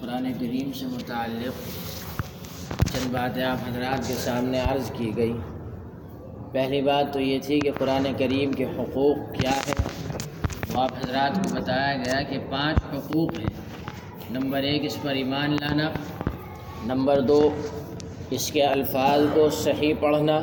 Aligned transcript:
قرآن 0.00 0.32
کریم 0.40 0.72
سے 0.72 0.86
متعلق 0.86 1.68
چند 2.92 3.12
باتیں 3.12 3.44
آپ 3.44 3.58
حضرات 3.68 4.08
کے 4.08 4.14
سامنے 4.14 4.60
عرض 4.60 4.90
کی 4.90 5.16
گئی۔ 5.16 5.32
پہلی 6.52 6.82
بات 6.82 7.12
تو 7.12 7.20
یہ 7.20 7.38
تھی 7.38 7.60
کہ 7.60 7.70
قرآن 7.78 8.06
کریم 8.18 8.52
کے 8.52 8.64
حقوق 8.64 9.16
کیا 9.40 9.50
ہے 9.50 9.72
وہ 10.74 10.80
آپ 10.80 10.92
حضرات 11.04 11.44
کو 11.44 11.54
بتایا 11.54 11.96
گیا 11.96 12.22
کہ 12.22 12.38
پانچ 12.50 12.78
حقوق 12.92 13.38
ہیں۔ 13.38 13.46
نمبر 14.30 14.58
ایک، 14.58 14.84
اس 14.84 15.02
پر 15.02 15.10
ایمان 15.10 15.50
لانا۔ 15.50 15.90
نمبر 16.84 17.20
دو، 17.20 17.54
اس 18.30 18.52
کے 18.52 18.62
الفاظ 18.62 19.20
کو 19.34 19.50
صحیح 19.50 19.94
پڑھنا۔ 20.00 20.40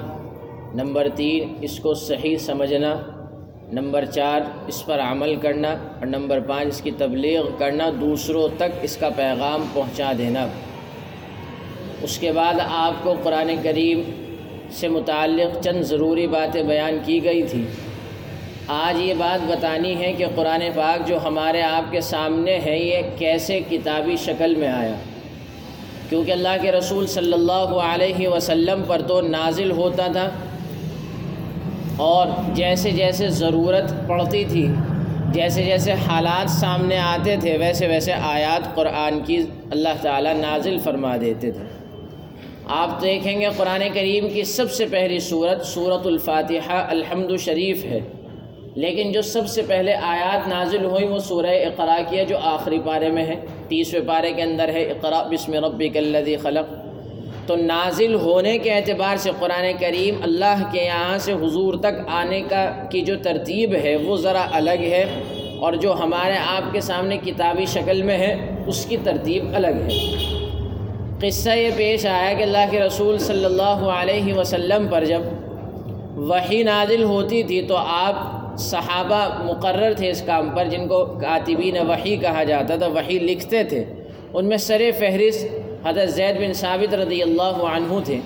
نمبر 0.73 1.07
تین، 1.15 1.55
اس 1.61 1.79
کو 1.79 1.93
صحیح 1.93 2.37
سمجھنا۔ 2.37 3.12
نمبر 3.73 4.05
چار، 4.05 4.41
اس 4.67 4.85
پر 4.85 4.99
عمل 4.99 5.35
کرنا، 5.35 5.69
اور 5.69 6.05
نمبر 6.05 6.39
پانچ، 6.39 6.67
اس 6.67 6.81
کی 6.81 6.91
تبلیغ 6.97 7.45
کرنا، 7.57 7.89
دوسروں 8.01 8.47
تک 8.57 8.79
اس 8.81 8.97
کا 8.97 9.09
پیغام 9.09 9.65
پہنچا 9.73 10.11
دینا۔ 10.17 10.47
اس 12.01 12.17
کے 12.17 12.31
بعد 12.31 12.53
آپ 12.67 13.03
کو 13.03 13.13
قرآن 13.23 13.55
کریم 13.63 14.01
سے 14.71 14.87
متعلق 14.87 15.63
چند 15.63 15.81
ضروری 15.81 16.27
باتیں 16.27 16.63
بیان 16.63 16.97
کی 17.05 17.23
گئی 17.23 17.43
تھی۔ 17.43 17.65
آج 18.67 19.01
یہ 19.01 19.13
بات 19.17 19.51
بتانی 19.51 19.95
ہے 19.99 20.13
کہ 20.13 20.25
قرآن 20.35 20.63
پاک 20.75 21.07
جو 21.07 21.17
ہمارے 21.23 21.61
آپ 21.61 21.91
کے 21.91 22.01
سامنے 22.01 22.59
ہے، 22.65 22.79
یہ 22.79 23.01
کیسے 23.17 23.59
کتابی 23.69 24.15
شکل 24.15 24.55
میں 24.55 24.67
آیا۔ 24.67 24.95
کیونکہ 26.09 26.31
اللہ 26.31 26.55
کے 26.61 26.71
رسول 26.71 27.07
صلی 27.07 27.33
اللہ 27.33 27.69
علیہ 27.85 28.27
وسلم 28.27 28.83
پر 28.87 29.01
تو 29.01 29.21
نازل 29.21 29.71
ہوتا 29.71 30.07
تھا 30.07 30.29
اور 31.97 32.27
جیسے 32.53 32.91
جیسے 32.91 33.29
ضرورت 33.29 34.07
پڑتی 34.07 34.43
تھی، 34.45 34.67
جیسے 35.31 35.63
جیسے 35.63 35.93
حالات 35.93 36.49
سامنے 36.49 36.97
آتے 36.97 37.35
تھے، 37.41 37.57
ویسے 37.57 37.87
ویسے 37.87 38.13
آیات 38.13 38.75
قرآن 38.75 39.19
کی 39.19 39.37
اللہ 39.71 39.89
تعالیٰ 40.01 40.33
نازل 40.33 40.77
فرما 40.77 41.17
دیتے 41.21 41.51
تھے۔ 41.51 41.63
آپ 42.67 43.01
دیکھیں 43.01 43.41
گے 43.41 43.45
قرآن 43.57 43.83
کریم 43.93 44.29
کی 44.29 44.43
سب 44.43 44.71
سے 44.71 44.85
پہلی 44.85 45.19
صورت 45.19 45.65
صورت 45.65 46.07
الفاتحہ 46.07 46.87
الحمد 46.89 47.37
شریف 47.39 47.85
ہے۔ 47.85 47.99
لیکن 48.75 49.11
جو 49.11 49.21
سب 49.21 49.47
سے 49.47 49.61
پہلے 49.61 49.93
آیات 49.93 50.47
نازل 50.47 50.85
ہوئی 50.85 51.05
وہ 51.05 51.19
سورہ 51.19 51.45
اقرا 51.45 51.97
کی 52.09 52.17
ہے 52.17 52.25
جو 52.25 52.37
آخری 52.37 52.79
پارے 52.85 53.09
میں 53.09 53.25
ہے، 53.25 53.35
تیسویں 53.67 54.01
پارے 54.07 54.33
کے 54.33 54.41
اندر 54.41 54.69
ہے 54.69 54.83
اقرا 54.83 55.23
بسم 55.23 55.53
ربک 55.53 55.97
الذی 55.97 56.37
خلق۔ 56.37 56.82
تو 57.45 57.55
نازل 57.55 58.15
ہونے 58.15 58.57
کے 58.57 58.73
اعتبار 58.73 59.17
سے 59.17 59.31
قرآن 59.39 59.71
کریم 59.79 60.15
اللہ 60.23 60.63
کے 60.71 60.81
یہاں 60.81 61.17
سے 61.17 61.33
حضور 61.33 61.73
تک 61.73 62.07
آنے 62.07 62.41
کا 62.41 62.71
کی 62.91 63.01
جو 63.01 63.15
ترتیب 63.23 63.75
ہے 63.83 63.95
وہ 63.95 64.17
ذرا 64.17 64.45
الگ 64.51 64.79
ہے 64.79 65.05
اور 65.59 65.73
جو 65.73 65.93
ہمارے 65.93 66.33
آپ 66.47 66.73
کے 66.73 66.81
سامنے 66.81 67.17
کتابی 67.17 67.65
شکل 67.65 68.01
میں 68.01 68.17
ہے 68.17 68.55
اس 68.67 68.85
کی 68.85 68.97
ترتیب 69.03 69.43
الگ 69.53 69.67
ہے۔ 69.67 69.97
قصہ 71.21 71.49
یہ 71.49 71.69
پیش 71.75 72.05
آیا 72.05 72.33
کہ 72.33 72.43
اللہ 72.43 72.65
کے 72.71 72.79
رسول 72.79 73.17
صلی 73.17 73.45
اللہ 73.45 73.79
علیہ 73.95 74.33
وسلم 74.33 74.87
پر 74.87 75.05
جب 75.05 75.21
وہی 76.15 76.63
نازل 76.63 77.03
ہوتی 77.03 77.43
تھی 77.43 77.61
تو 77.61 77.75
آپ 77.77 78.15
صحابہ 78.57 79.43
مقرر 79.43 79.93
تھے 79.93 80.09
اس 80.09 80.21
کام 80.21 80.49
پر 80.49 80.65
جن 80.65 80.87
کو 80.87 81.05
کاتبین 81.05 81.77
وحی 81.89 82.15
کہا 82.15 82.43
جاتا 82.43 82.75
تھا، 82.75 82.87
وحی 82.87 83.19
لکھتے 83.19 83.63
تھے۔ 83.63 83.83
ان 84.33 84.45
میں 84.45 84.57
سر 84.57 84.81
فہرست 84.99 85.45
حضرت 85.85 86.09
زید 86.09 86.35
بن 86.35 86.53
ثابت 86.53 86.93
رضی 86.93 87.21
اللہ 87.21 87.41
عنہ 87.41 87.93
تھے۔ 88.05 88.19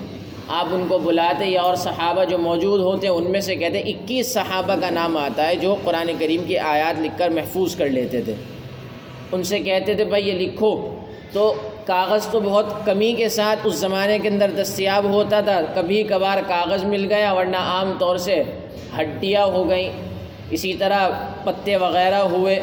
آپ 0.48 0.66
ان 0.70 0.86
کو 0.88 0.98
بلاتے 0.98 1.46
یا 1.46 1.62
اور 1.62 1.74
صحابہ 1.74 2.24
جو 2.24 2.38
موجود 2.38 2.80
ہوتے 2.80 3.06
ہیں 3.06 3.14
ان 3.14 3.30
میں 3.30 3.40
سے 3.40 3.56
کہتے 3.56 3.78
ہیں، 3.78 3.92
اکیس 3.92 4.32
صحابہ 4.32 4.74
کا 4.80 4.90
نام 4.90 5.16
آتا 5.16 5.46
ہے 5.48 5.56
جو 5.56 5.76
قرآن 5.84 6.10
کریم 6.18 6.44
کی 6.46 6.58
آیات 6.58 7.00
لکھ 7.00 7.18
کر 7.18 7.28
محفوظ 7.28 7.76
کر 7.76 7.88
لیتے 7.88 8.22
تھے۔ 8.22 8.34
ان 9.32 9.42
سے 9.42 9.58
کہتے 9.58 9.94
تھے، 9.94 10.04
بھائی 10.04 10.28
یہ 10.28 10.32
لکھو۔ 10.32 10.94
تو 11.32 11.54
کاغذ 11.86 12.26
تو 12.26 12.40
بہت 12.40 12.64
کمی 12.84 13.12
کے 13.12 13.28
ساتھ 13.28 13.58
اس 13.64 13.74
زمانے 13.74 14.18
کے 14.18 14.28
اندر 14.28 14.50
دستیاب 14.50 15.04
ہوتا 15.04 15.40
تھا۔ 15.40 15.60
کبھی 15.74 16.02
کبھار 16.02 16.38
کاغذ 16.48 16.84
مل 16.84 17.06
گیا، 17.08 17.32
ورنہ 17.32 17.56
عام 17.56 17.92
طور 17.98 18.16
سے 18.16 18.42
ہڈیاں 19.00 19.44
ہو 19.44 19.68
گئیں۔ 19.68 19.90
اسی 20.50 20.74
طرح 20.74 21.08
پتے 21.44 21.76
وغیرہ 21.76 22.14
ہوئے 22.14 22.60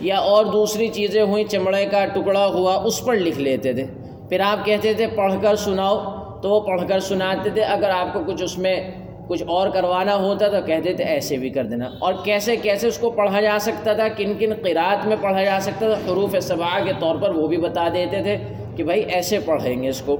یا 0.00 0.18
اور 0.18 0.44
دوسری 0.44 0.88
چیزیں 0.88 1.22
ہوئیں، 1.22 1.44
چمڑے 1.44 1.86
کا 1.86 2.04
ٹکڑا 2.04 2.46
ہوا، 2.46 2.76
اس 2.76 3.04
پر 3.04 3.14
لکھ 3.16 3.38
لیتے 3.38 3.72
تھے۔ 3.72 4.01
پھر 4.32 4.40
آپ 4.40 4.64
کہتے 4.64 4.94
تھے 4.94 5.06
پڑھ 5.06 5.32
کر 5.42 5.56
سناؤ، 5.56 5.96
تو 6.42 6.50
وہ 6.50 6.60
پڑھ 6.60 6.80
کر 6.88 7.00
سناتے 7.00 7.50
تھے، 7.50 7.62
اگر 7.62 7.90
آپ 7.90 8.12
کو 8.12 8.20
کچھ 8.26 8.42
اس 8.42 8.58
میں 8.58 8.90
کچھ 9.28 9.42
اور 9.46 9.68
کروانا 9.68 10.14
ہوتا 10.14 10.48
تو 10.48 10.56
کہتے 10.66 10.92
تھے 10.92 11.04
ایسے 11.04 11.36
بھی 11.36 11.50
کر 11.50 11.64
دینا۔ 11.64 11.90
اور 11.98 12.14
کیسے 12.24 12.56
کیسے 12.56 12.88
اس 12.88 12.98
کو 12.98 13.10
پڑھا 13.10 13.40
جا 13.40 13.58
سکتا 13.60 13.92
تھا، 13.92 14.08
کن 14.08 14.34
کن 14.38 14.52
قرات 14.62 15.06
میں 15.06 15.16
پڑھا 15.20 15.44
جا 15.44 15.58
سکتا 15.60 15.94
تھا، 15.94 16.12
حروف 16.12 16.36
صبا 16.42 16.80
کے 16.84 16.92
طور 16.98 17.16
پر 17.16 17.30
وہ 17.30 17.46
بھی 17.46 17.56
بتا 17.56 17.88
دیتے 17.94 18.22
تھے 18.22 18.38
کہ 18.76 18.84
بھائی 18.84 19.00
ایسے 19.00 19.38
پڑھیں 19.38 19.82
گے 19.82 19.88
اس 19.88 20.00
کو۔ 20.00 20.16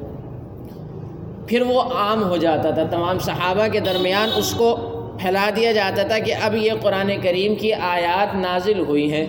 پھر 1.46 1.62
وہ 1.62 1.82
عام 1.82 2.22
ہو 2.22 2.36
جاتا 2.36 2.70
تھا، 2.70 2.82
تمام 2.90 3.18
صحابہ 3.18 3.68
کے 3.72 3.80
درمیان 3.80 4.28
اس 4.36 4.54
کو 4.54 4.76
پھیلا 5.20 5.50
دیا 5.56 5.72
جاتا 5.72 6.02
تھا 6.02 6.18
کہ 6.18 6.34
اب 6.42 6.54
یہ 6.54 6.72
قرآن 6.80 7.10
کریم 7.22 7.54
کی 7.54 7.72
آیات 7.72 8.34
نازل 8.34 8.78
ہوئی 8.78 9.12
ہیں، 9.12 9.26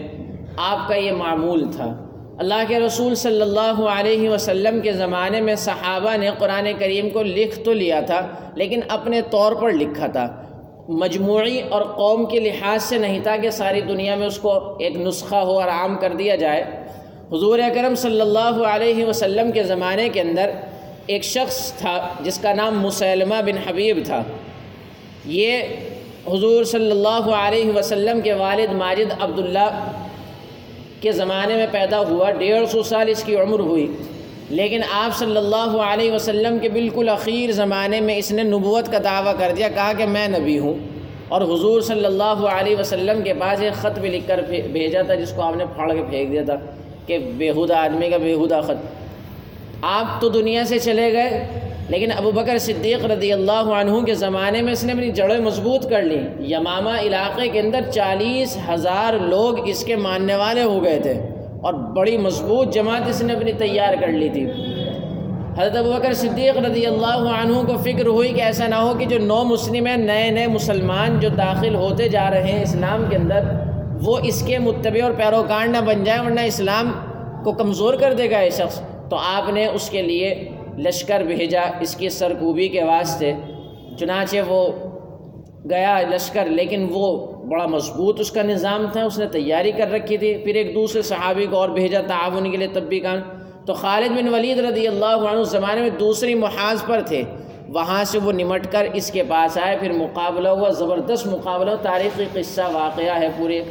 آپ 0.57 0.87
کا 0.87 0.95
یہ 0.95 1.11
معمول 1.11 1.71
تھا۔ 1.71 2.02
اللہ 2.37 2.63
کے 2.67 2.79
رسول 2.79 3.15
صلی 3.15 3.41
اللہ 3.41 3.81
علیہ 3.89 4.29
وسلم 4.29 4.81
کے 4.81 4.93
زمانے 4.93 5.41
میں 5.41 5.55
صحابہ 5.55 6.17
نے 6.17 6.29
قرآن 6.37 6.67
کریم 6.79 7.09
کو 7.09 7.23
لکھ 7.23 7.59
تو 7.59 7.73
لیا 7.73 7.99
تھا، 8.01 8.27
لیکن 8.55 8.79
اپنے 8.87 9.21
طور 9.21 9.51
پر 9.51 9.71
لکھا 9.71 10.07
تھا۔ 10.07 10.43
مجموعی 10.89 11.61
اور 11.69 11.81
قوم 11.81 12.25
کے 12.25 12.39
لحاظ 12.39 12.83
سے 12.83 12.97
نہیں 12.97 13.19
تھا 13.19 13.35
کہ 13.37 13.49
ساری 13.49 13.81
دنیا 13.81 14.15
میں 14.15 14.27
اس 14.27 14.37
کو 14.37 14.77
ایک 14.79 14.95
نسخہ 14.95 15.35
ہو 15.35 15.59
اور 15.59 15.69
عام 15.69 15.95
کر 15.95 16.13
دیا 16.13 16.35
جائے۔ 16.35 16.63
حضور 17.31 17.59
اکرم 17.59 17.95
صلی 17.95 18.21
اللہ 18.21 18.63
علیہ 18.67 19.05
وسلم 19.05 19.51
کے 19.51 19.63
زمانے 19.63 20.09
کے 20.09 20.21
اندر 20.21 20.49
ایک 21.07 21.23
شخص 21.23 21.71
تھا 21.73 22.09
جس 22.21 22.37
کا 22.37 22.53
نام 22.53 22.79
مسلمہ 22.79 23.41
بن 23.45 23.57
حبیب 23.67 23.99
تھا۔ 24.05 24.23
یہ 25.25 25.61
حضور 26.27 26.63
صلی 26.63 26.91
اللہ 26.91 27.29
علیہ 27.35 27.71
وسلم 27.71 28.21
کے 28.21 28.33
والد 28.33 28.73
ماجد 28.73 29.13
عبداللہ 29.19 29.69
کے 31.03 31.11
زمانے 31.11 31.55
میں 31.55 31.67
پیدا 31.71 31.99
ہوا، 31.99 32.31
ڈیڑھ 32.31 32.69
سو 32.69 32.83
سال 32.83 33.09
اس 33.09 33.23
کی 33.23 33.35
عمر 33.35 33.59
ہوئی۔ 33.59 33.91
لیکن 34.49 34.81
آپ 34.91 35.17
صلی 35.19 35.37
اللہ 35.37 35.77
علیہ 35.85 36.11
وسلم 36.11 36.59
کے 36.59 36.69
بالکل 36.69 37.09
اخیر 37.09 37.51
زمانے 37.51 38.01
میں 38.01 38.17
اس 38.17 38.31
نے 38.31 38.43
نبوت 38.43 38.91
کا 38.91 38.97
دعویٰ 39.03 39.33
کر 39.39 39.51
دیا، 39.57 39.67
کہا 39.67 39.93
کہ 39.97 40.05
میں 40.05 40.27
نبی 40.27 40.59
ہوں۔ 40.59 40.73
اور 41.27 41.41
حضور 41.41 41.81
صلی 41.81 42.05
اللہ 42.05 42.47
علیہ 42.49 42.75
وسلم 42.79 43.21
کے 43.21 43.33
پاس 43.33 43.61
ایک 43.61 43.73
خط 43.73 43.99
بھی 43.99 44.09
لکھ 44.09 44.27
کر 44.27 44.39
بھیجا 44.71 45.01
تھا، 45.01 45.13
جس 45.13 45.31
کو 45.35 45.41
آپ 45.41 45.55
نے 45.55 45.65
پھاڑ 45.75 45.93
کے 45.93 46.03
پھینک 46.09 46.31
دیا 46.31 46.43
تھا 46.45 46.55
کہ 47.05 47.17
بیہودہ 47.17 47.73
آدمی 47.73 48.09
کا 48.09 48.17
بیہودہ 48.17 48.61
خط۔ 48.63 48.85
آپ 49.81 50.21
تو 50.21 50.29
دنیا 50.29 50.63
سے 50.65 50.79
چلے 50.79 51.13
گئے 51.13 51.47
لیکن 51.89 52.11
ابو 52.11 52.31
بکر 52.31 52.57
صدیق 52.57 53.05
رضی 53.05 53.33
اللہ 53.33 53.69
عنہ 53.77 53.99
کے 54.05 54.13
زمانے 54.15 54.61
میں 54.61 54.73
اس 54.73 54.83
نے 54.83 54.93
اپنی 54.93 55.11
جڑیں 55.11 55.39
مضبوط 55.39 55.89
کر 55.89 56.01
لیں۔ 56.01 56.21
یمامہ 56.47 56.89
علاقے 57.01 57.47
کے 57.47 57.59
اندر 57.59 57.91
چالیس 57.91 58.57
ہزار 58.69 59.13
لوگ 59.13 59.67
اس 59.69 59.83
کے 59.83 59.95
ماننے 59.95 60.35
والے 60.35 60.63
ہو 60.63 60.83
گئے 60.83 60.99
تھے 60.99 61.13
اور 61.61 61.73
بڑی 61.73 62.17
مضبوط 62.17 62.73
جماعت 62.73 63.09
اس 63.09 63.21
نے 63.23 63.33
اپنی 63.33 63.51
تیار 63.51 63.93
کر 64.01 64.07
لی 64.07 64.29
تھی۔ 64.29 64.45
حضرت 65.57 65.75
ابو 65.77 65.91
بکر 65.91 66.13
صدیق 66.13 66.57
رضی 66.57 66.85
اللہ 66.85 67.27
عنہ 67.41 67.61
کو 67.67 67.77
فکر 67.77 68.05
ہوئی 68.05 68.29
کہ 68.33 68.41
ایسا 68.41 68.67
نہ 68.67 68.75
ہو 68.75 68.93
کہ 68.99 69.05
جو 69.05 69.19
نو 69.19 69.43
مسلم 69.43 69.87
ہیں، 69.87 69.97
نئے 69.97 70.29
نئے 70.29 70.47
مسلمان 70.47 71.19
جو 71.19 71.29
داخل 71.29 71.75
ہوتے 71.75 72.07
جا 72.09 72.29
رہے 72.31 72.51
ہیں 72.51 72.63
اسلام 72.63 73.05
کے 73.09 73.15
اندر، 73.15 73.39
وہ 74.01 74.17
اس 74.23 74.41
کے 74.41 74.59
متبع 74.59 75.03
اور 75.03 75.11
پیروکار 75.11 75.67
نہ 75.67 75.77
بن 75.77 76.03
جائیں 76.03 76.21
ورنہ 76.21 76.41
اسلام 76.41 76.91
کو 77.43 77.51
کمزور 77.51 77.93
کر 77.93 78.13
دے 78.13 78.31
گا 78.31 78.39
یہ 78.39 78.49
شخص۔ 78.49 78.81
تو 79.09 79.15
آپ 79.15 79.53
نے 79.53 79.65
اس 79.65 79.89
کے 79.89 80.01
لیے 80.01 80.49
لشکر 80.77 81.23
بھیجا 81.23 81.61
اس 81.79 81.95
کی 81.95 82.09
سرکوبی 82.09 82.67
کے 82.67 82.83
واسطے۔ 82.83 83.33
چنانچہ 83.99 84.37
وہ 84.47 84.71
گیا 85.69 86.01
لشکر، 86.09 86.45
لیکن 86.45 86.87
وہ 86.91 87.33
بڑا 87.43 87.65
مضبوط 87.65 88.19
اس 88.19 88.31
کا 88.31 88.41
نظام 88.41 88.85
تھا، 88.93 89.03
اس 89.03 89.19
نے 89.19 89.25
تیاری 89.27 89.71
کر 89.71 89.91
رکھی 89.91 90.17
تھی۔ 90.17 90.37
پھر 90.37 90.55
ایک 90.55 90.75
دوسرے 90.75 91.01
صحابی 91.01 91.45
کو 91.45 91.57
اور 91.57 91.69
بھیجا 91.69 92.01
تعاون 92.01 92.51
کے 92.51 92.57
لیے 92.57 92.67
تب 92.67 92.83
بھی 92.83 92.99
کام 92.99 93.19
تو 93.65 93.73
خالد 93.73 94.09
بن 94.09 94.27
ولید 94.27 94.59
رضی 94.59 94.87
اللہ 94.87 95.29
عنہ 95.31 95.43
زمانے 95.43 95.81
میں 95.81 95.89
دوسری 95.89 96.35
محاذ 96.35 96.83
پر 96.85 97.01
تھے۔ 97.01 97.23
وہاں 97.69 98.03
سے 98.03 98.19
وہ 98.23 98.31
نمٹ 98.31 98.71
کر 98.71 98.87
اس 98.93 99.11
کے 99.11 99.23
پاس 99.23 99.57
آئے، 99.57 99.77
پھر 99.79 99.91
مقابلہ 99.91 100.49
ہوا، 100.49 100.69
زبردست 100.69 101.27
مقابلہ، 101.27 101.71
تاریخی 101.81 102.25
قصہ 102.33 102.61
واقعہ 102.61 103.19
ہے 103.19 103.29
پورے۔ 103.37 103.63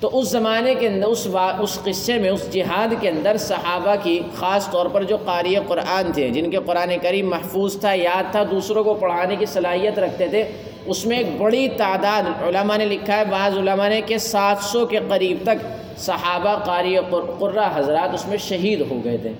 تو 0.00 0.08
اس 0.18 0.28
زمانے 0.30 0.74
کے 0.74 0.86
اندر، 0.88 1.06
اس 1.06 1.26
اس 1.58 1.78
قصے 1.84 2.18
میں، 2.18 2.30
اس 2.30 2.52
جہاد 2.52 2.94
کے 3.00 3.08
اندر 3.08 3.36
صحابہ 3.36 3.94
کی 4.02 4.18
خاص 4.34 4.70
طور 4.70 4.86
پر 4.86 5.02
جو 5.02 5.16
قاری 5.24 5.54
قرآن 5.68 6.10
تھے، 6.12 6.28
جن 6.28 6.50
کے 6.50 6.58
قرآن 6.66 6.92
کریم 7.02 7.28
محفوظ 7.30 7.78
تھا، 7.80 7.92
یاد 7.94 8.30
تھا، 8.32 8.42
دوسروں 8.50 8.84
کو 8.84 8.94
پڑھانے 8.94 9.36
کی 9.36 9.46
صلاحیت 9.46 9.98
رکھتے 9.98 10.28
تھے، 10.28 10.44
اس 10.86 11.04
میں 11.06 11.18
ایک 11.18 11.36
بڑی 11.38 11.68
تعداد 11.76 12.42
علماء 12.42 12.76
نے 12.76 12.84
لکھا 12.84 13.16
ہے، 13.16 13.24
بعض 13.30 13.58
علماء 13.58 13.88
نے 13.88 14.00
کہ 14.06 14.18
سات 14.18 14.64
سو 14.64 14.86
کے 14.86 14.98
قریب 15.08 15.38
تک 15.42 15.66
صحابہ 16.00 16.54
قاری 16.64 16.96
قرہ 17.38 17.68
حضرات 17.74 18.14
اس 18.14 18.26
میں 18.28 18.36
شہید 18.48 18.80
ہو 18.90 19.00
گئے 19.04 19.16
تھے۔ 19.16 19.32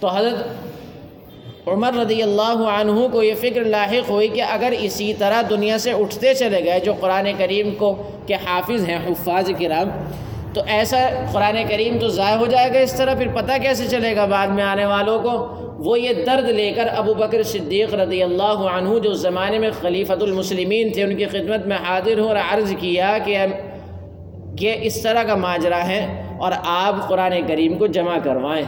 تو 0.00 0.08
حضرت 0.08 0.75
عمر 1.66 1.94
رضی 1.94 2.22
اللہ 2.22 2.60
عنہ 2.70 3.06
کو 3.12 3.22
یہ 3.22 3.34
فکر 3.34 3.64
لاحق 3.64 4.10
ہوئی 4.10 4.28
کہ 4.28 4.42
اگر 4.42 4.74
اسی 4.78 5.12
طرح 5.18 5.42
دنیا 5.50 5.78
سے 5.78 5.92
اٹھتے 5.92 6.34
چلے 6.34 6.62
گئے 6.64 6.80
جو 6.80 6.92
قرآن 7.00 7.28
کریم 7.38 7.74
کو 7.78 7.92
کے 8.26 8.34
حافظ 8.46 8.84
ہیں، 8.88 8.98
حفاظ 9.06 9.50
کرام، 9.60 9.88
تو 10.54 10.62
ایسا 10.66 10.98
قرآن 11.32 11.56
کریم 11.68 11.98
تو 12.00 12.08
ضائع 12.08 12.36
ہو 12.36 12.46
جائے 12.46 12.72
گا 12.74 12.78
اس 12.78 12.92
طرح، 12.92 13.14
پھر 13.14 13.28
پتہ 13.34 13.58
کیسے 13.62 13.86
چلے 13.90 14.14
گا 14.16 14.24
بعد 14.26 14.48
میں 14.48 14.64
آنے 14.64 14.84
والوں 14.86 15.18
کو؟ 15.22 15.36
وہ 15.84 15.98
یہ 16.00 16.24
درد 16.26 16.48
لے 16.50 16.70
کر 16.76 16.88
ابو 16.96 17.14
بکر 17.14 17.42
صدیق 17.42 17.94
رضی 17.94 18.22
اللہ 18.22 18.64
عنہ 18.76 18.98
جو 18.98 19.12
زمانے 19.26 19.58
میں 19.58 19.70
خلیفۃ 19.80 20.22
المسلمین 20.22 20.92
تھے، 20.92 21.02
ان 21.02 21.16
کی 21.16 21.24
خدمت 21.32 21.66
میں 21.66 21.76
حاضر 21.84 22.18
ہوں 22.18 22.28
اور 22.28 22.36
عرض 22.50 22.74
کیا 22.80 23.16
کہ 23.24 23.44
کہ 24.58 24.76
اس 24.82 25.02
طرح 25.02 25.22
کا 25.22 25.34
ماجرا 25.34 25.86
ہے 25.86 26.00
اور 26.40 26.52
آپ 26.64 27.08
قرآن 27.08 27.40
کریم 27.48 27.78
کو 27.78 27.86
جمع 27.86 28.18
کروائیں۔ 28.24 28.64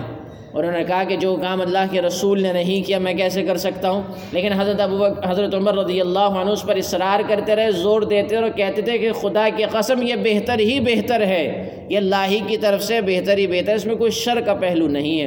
انہوں 0.55 0.73
نے 0.73 0.85
کہا 0.85 1.05
کہ 1.05 1.17
جو 1.17 1.37
کام 1.43 1.61
اللہ 1.61 1.79
کے 1.91 2.03
رسول 2.03 2.43
نے 2.43 2.53
نہیں 2.53 2.87
کیا 2.87 2.99
میں 2.99 3.15
کیسے 3.15 3.43
کر 3.43 3.57
سکتا 3.57 3.91
ہوں؟ 3.91 4.03
لیکن 4.33 4.53
حضرت 4.53 4.81
ابو 4.81 5.05
حضرت 5.05 5.55
عمر 5.55 5.75
رضی 5.75 6.01
اللہ 6.01 6.19
عنہ 6.19 6.51
اس 6.51 6.63
پر 6.63 6.77
اصرار 6.77 7.21
کرتے 7.29 7.57
رہے، 7.57 7.71
زور 7.71 8.03
دیتے 8.03 8.37
اور 8.37 8.49
کہتے 8.57 8.83
تھے 8.83 8.99
کہ 8.99 9.13
خدا 9.13 9.49
کی 9.57 9.65
قسم 9.71 10.03
یہ 10.03 10.15
بہتر 10.15 10.59
ہی 10.59 10.81
بہتر 10.81 11.21
ہے۔ 11.21 11.71
یہ 11.89 11.97
اللہ 11.97 12.27
ہی 12.31 12.41
کی 12.47 12.57
طرف 12.57 12.83
سے 12.83 13.01
بہتر 13.01 13.39
ہی 13.39 13.47
بہتر 13.47 13.75
اس 13.75 13.87
میں 13.87 13.97
کوئی 13.97 14.11
شر 14.11 14.41
کا 14.41 14.55
پہلو 14.55 14.89
نہیں 14.89 15.21
ہے۔ 15.21 15.27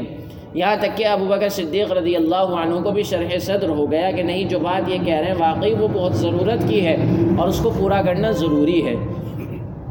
یہاں 0.54 0.76
تک 0.80 0.98
کہ 0.98 1.06
ابو 1.06 1.26
بکر 1.26 1.50
صدیق 1.50 1.92
رضی 1.92 2.16
اللہ 2.16 2.36
عنہ 2.36 2.80
کو 2.80 2.92
بھی 2.92 3.04
شرح 3.04 3.38
صدر 3.42 3.70
ہو 3.70 3.92
گیا 3.92 4.12
کہ 4.12 4.24
نہیں، 4.24 4.44
جو 4.44 4.60
بات 4.60 4.90
یہ 4.90 4.98
کہہ 5.06 5.16
رہے 5.16 5.28
ہیں، 5.28 5.36
واقعی 5.40 5.74
وہ 5.74 5.88
بہت 5.88 6.16
ضرورت 6.16 6.70
کی 6.70 6.86
ہے 6.86 6.98
اور 7.38 7.48
اس 7.48 7.60
کو 7.60 7.70
پورا 7.70 8.02
کرنا 8.02 8.32
ضروری 8.32 8.86
ہے۔ 8.86 8.96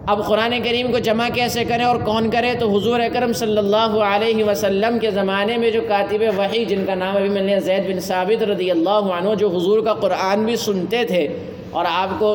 اب 0.08 0.24
قرآن 0.26 0.52
کریم 0.64 0.90
کو 0.92 0.98
جمع 0.98 1.28
کیسے 1.34 1.64
کریں 1.64 1.84
اور 1.84 1.96
کون 2.04 2.30
کرے؟ 2.30 2.52
تو 2.60 2.68
حضور 2.76 3.00
اکرم 3.00 3.32
صلی 3.40 3.58
اللہ 3.58 3.96
علیہ 4.04 4.44
وسلم 4.44 4.98
کے 4.98 5.10
زمانے 5.10 5.56
میں 5.58 5.70
جو 5.70 5.80
کاتب 5.88 6.22
وحی، 6.36 6.64
جن 6.64 6.84
کا 6.86 6.94
نام 6.94 7.16
ابھی 7.16 7.28
ملنے 7.28 7.58
زید 7.60 7.88
بن 7.88 8.00
ثابت 8.00 8.42
رضی 8.50 8.70
اللہ 8.70 9.12
عنہ، 9.18 9.34
جو 9.38 9.48
حضور 9.48 9.84
کا 9.84 9.94
قرآن 10.00 10.44
بھی 10.44 10.56
سنتے 10.56 11.04
تھے 11.04 11.26
اور 11.70 11.84
آپ 11.88 12.18
کو 12.18 12.34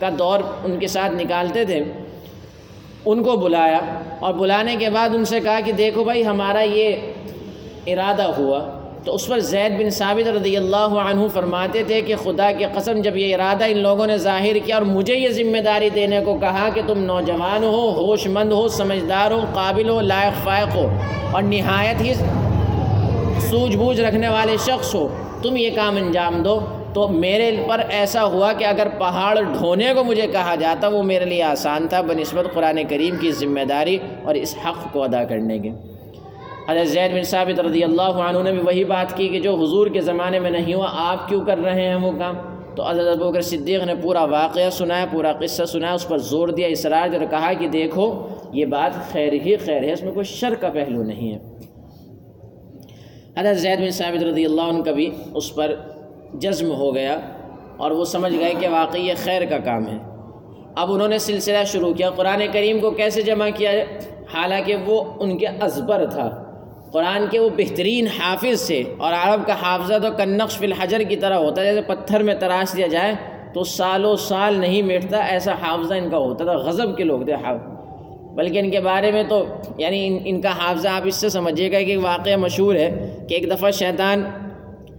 کا 0.00 0.08
دور 0.18 0.40
ان 0.64 0.78
کے 0.78 0.86
ساتھ 0.88 1.12
نکالتے 1.14 1.64
تھے، 1.64 1.82
ان 3.04 3.22
کو 3.22 3.36
بلایا 3.36 3.80
اور 4.20 4.34
بلانے 4.34 4.76
کے 4.76 4.90
بعد 4.90 5.14
ان 5.14 5.24
سے 5.24 5.40
کہا 5.40 5.60
کہ 5.64 5.72
دیکھو 5.72 6.04
بھائی، 6.04 6.24
ہمارا 6.26 6.62
یہ 6.62 7.92
ارادہ 7.92 8.30
ہوا 8.38 8.60
تو 9.04 9.14
اس 9.14 9.26
پر 9.26 9.40
زید 9.40 9.72
بن 9.78 9.90
ثابت 9.90 10.28
رضی 10.28 10.56
اللہ 10.56 10.92
عنہ 11.04 11.26
فرماتے 11.34 11.82
تھے 11.86 12.00
کہ 12.00 12.16
خدا 12.16 12.50
کی 12.58 12.64
قسم، 12.74 13.00
جب 13.00 13.16
یہ 13.16 13.34
ارادہ 13.34 13.64
ان 13.64 13.78
لوگوں 13.78 14.06
نے 14.06 14.18
ظاہر 14.18 14.58
کیا 14.64 14.76
اور 14.76 14.82
مجھے 14.82 15.14
یہ 15.14 15.28
ذمہ 15.28 15.58
داری 15.58 15.90
دینے 15.90 16.20
کو 16.24 16.38
کہا 16.38 16.68
کہ 16.74 16.80
تم 16.86 16.98
نوجوان 16.98 17.64
ہو، 17.64 17.90
ہوش 17.96 18.26
مند 18.26 18.52
ہو، 18.52 18.68
سمجھدار 18.68 19.30
ہو، 19.30 19.44
قابل 19.54 19.88
ہو، 19.88 20.00
لائق 20.00 20.44
فائق 20.44 20.74
ہو 20.74 20.88
اور 21.32 21.42
نہایت 21.42 22.00
ہی 22.00 22.14
سوجھ 23.50 23.76
بوجھ 23.76 24.00
رکھنے 24.00 24.28
والے 24.28 24.56
شخص 24.66 24.94
ہو، 24.94 25.08
تم 25.42 25.56
یہ 25.56 25.70
کام 25.76 25.96
انجام 25.96 26.42
دو۔ 26.42 26.58
تو 26.94 27.08
میرے 27.08 27.50
پر 27.68 27.80
ایسا 27.88 28.24
ہوا 28.24 28.52
کہ 28.52 28.64
اگر 28.64 28.88
پہاڑ 28.98 29.40
ڈھونے 29.42 29.92
کو 29.94 30.04
مجھے 30.04 30.26
کہا 30.26 30.54
جاتا، 30.54 30.88
وہ 30.88 31.02
میرے 31.02 31.24
لیے 31.24 31.42
آسان 31.42 31.88
تھا، 31.88 32.00
بنسبت 32.00 32.52
قرآن 32.54 32.78
کریم 32.88 33.16
کی 33.20 33.32
ذمہ 33.32 33.64
داری 33.68 33.98
اور 34.24 34.34
اس 34.34 34.54
حق 34.64 34.92
کو 34.92 35.02
ادا 35.02 35.24
کرنے 35.24 35.58
کے۔ 35.58 35.70
حضرت 36.68 36.88
زید 36.88 37.12
بن 37.12 37.22
ثابت 37.22 37.60
رضی 37.60 37.84
اللہ 37.84 38.02
عنہ 38.02 38.42
نے 38.42 38.52
بھی 38.52 38.60
وہی 38.60 38.84
بات 38.84 39.16
کی 39.16 39.28
کہ 39.28 39.40
جو 39.40 39.54
حضور 39.54 39.86
کے 39.86 40.00
زمانے 40.00 40.38
میں 40.38 40.50
نہیں 40.50 40.74
ہوا، 40.74 40.88
آپ 40.92 41.28
کیوں 41.28 41.44
کر 41.44 41.58
رہے 41.58 41.88
ہیں 41.88 41.94
وہ 41.94 42.12
کام؟ 42.18 42.34
تو 42.76 42.90
حضرت 42.90 43.18
بکر 43.18 43.40
صدیق 43.40 43.82
نے 43.82 43.94
پورا 44.02 44.24
واقعہ 44.24 44.70
سنایا 44.70 45.06
پورا 45.10 45.32
قصہ 45.32 45.64
سنایا 45.64 45.92
اس 45.92 46.08
پر 46.08 46.18
زور 46.18 46.48
دیا 46.48 46.66
اسرار 46.66 47.14
اور 47.14 47.26
کہا 47.30 47.52
کہ 47.52 47.68
دیکھو، 47.68 48.28
یہ 48.52 48.64
بات 48.64 49.12
خیر 49.12 49.32
ہی 49.32 49.56
خیر 49.56 49.82
ہے، 49.82 49.92
اس 49.92 50.02
میں 50.02 50.12
کوئی 50.12 50.24
شر 50.24 50.54
کا 50.54 50.68
پہلو 50.68 51.02
نہیں 51.02 51.34
ہے۔ 51.34 51.38
حضرت 53.40 53.56
زید 53.56 53.78
بن 53.78 53.90
ثابت 53.90 54.22
رضی 54.22 54.44
اللہ 54.44 54.62
عنہ 54.62 54.82
کا 54.82 54.92
بھی 54.92 55.10
اس 55.34 55.54
پر 55.54 55.74
جزم 56.34 56.70
ہو 56.70 56.94
گیا 56.94 57.20
اور 57.76 57.90
وہ 57.90 58.04
سمجھ 58.04 58.34
گئے 58.38 58.54
کہ 58.60 58.68
واقعی 58.68 59.06
یہ 59.06 59.14
خیر 59.24 59.44
کا 59.44 59.58
کام 59.58 59.86
ہے۔ 59.86 59.98
اب 60.76 60.92
انہوں 60.92 61.08
نے 61.08 61.18
سلسلہ 61.18 61.64
شروع 61.66 61.92
کیا، 61.94 62.10
قرآن 62.10 62.42
کریم 62.52 62.80
کو 62.80 62.90
کیسے 62.90 63.22
جمع 63.22 63.48
کیا؟ 63.54 63.70
حالانکہ 64.34 64.76
وہ 64.86 65.04
ان 65.20 65.38
کے 65.38 65.46
ازبر 65.46 66.06
تھا۔ 66.06 66.41
قرآن 66.92 67.24
کے 67.30 67.38
وہ 67.38 67.48
بہترین 67.56 68.06
حافظ 68.18 68.66
تھے 68.66 68.82
اور 68.98 69.12
عرب 69.12 69.46
کا 69.46 69.54
حافظہ 69.62 69.98
تو 70.02 70.10
کنقش 70.16 70.58
فی 70.58 70.66
الحجر 70.66 71.02
کی 71.08 71.16
طرح 71.16 71.36
ہوتا 71.36 71.60
ہے، 71.60 71.66
جیسے 71.66 71.82
پتھر 71.86 72.22
میں 72.22 72.34
تراش 72.34 72.76
دیا 72.76 72.86
جائے 72.86 73.14
تو 73.54 73.64
سالوں 73.64 74.14
سال 74.16 74.58
نہیں 74.60 74.82
مٹتا 74.82 75.18
ایسا 75.24 75.52
حافظہ 75.62 75.94
ان 75.94 76.10
کا 76.10 76.18
ہوتا 76.18 76.44
تھا، 76.44 76.52
غضب 76.66 76.96
کے 76.96 77.04
لوگ 77.04 77.22
تھے 77.24 77.34
حافظ۔ 77.34 77.70
بلکہ 78.36 78.58
ان 78.58 78.70
کے 78.70 78.80
بارے 78.80 79.12
میں 79.12 79.22
تو 79.28 79.44
یعنی 79.78 80.06
ان 80.06 80.18
ان 80.24 80.40
کا 80.40 80.50
حافظہ 80.58 80.88
آپ 80.88 81.06
اس 81.06 81.14
سے 81.14 81.28
سمجھیے 81.28 81.70
گا 81.72 81.80
کہ 81.86 81.96
واقعہ 81.98 82.36
مشہور 82.36 82.74
ہے 82.74 82.90
کہ 83.28 83.34
ایک 83.34 83.50
دفعہ 83.50 83.70
شیطان 83.70 84.24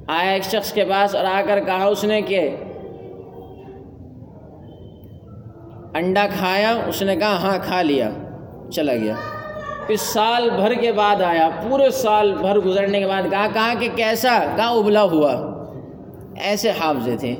آیا 0.07 0.31
ایک 0.31 0.43
شخص 0.43 0.71
کے 0.73 0.85
پاس 0.85 1.15
اور 1.15 1.25
آ 1.25 1.41
کر 1.47 1.59
کہا 1.65 1.85
اس 1.85 2.03
نے 2.03 2.21
کہ 2.21 2.49
انڈا 5.95 6.25
کھایا، 6.37 6.75
اس 6.87 7.01
نے 7.01 7.15
کہا 7.15 7.37
ہاں 7.41 7.57
کھا 7.63 7.81
لیا، 7.81 8.09
چلا 8.71 8.95
گیا۔ 8.95 9.15
پھر 9.87 9.95
سال 9.95 10.49
بھر 10.49 10.73
کے 10.73 10.91
بعد 10.91 11.21
آیا، 11.21 11.49
پورے 11.63 11.89
سال 11.89 12.33
بھر 12.33 12.59
گزرنے 12.59 12.99
کے 12.99 13.07
بعد 13.07 13.23
کہا 13.31 13.47
کہا 13.53 13.73
کہ 13.79 13.89
کیسا؟ 13.95 14.53
کہاں 14.55 14.71
ابلا 14.71 15.03
ہوا۔ 15.03 15.53
ایسے 16.41 16.71
حافظے 16.71 17.17
تھے۔ 17.17 17.35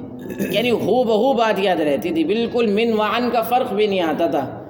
یعنی 0.50 0.72
ہو 0.72 1.04
بہو 1.04 1.34
بات 1.34 1.60
یاد 1.60 1.75
رہتی 1.75 2.12
تھی۔ 2.12 2.24
بالکل 2.24 2.68
من 2.68 2.94
وعن 3.00 3.30
کا 3.30 3.42
فرق 3.42 3.74
بھی 3.74 3.88
نہیں 3.88 4.01
آتا 4.01 4.28
تھا۔ 4.28 4.63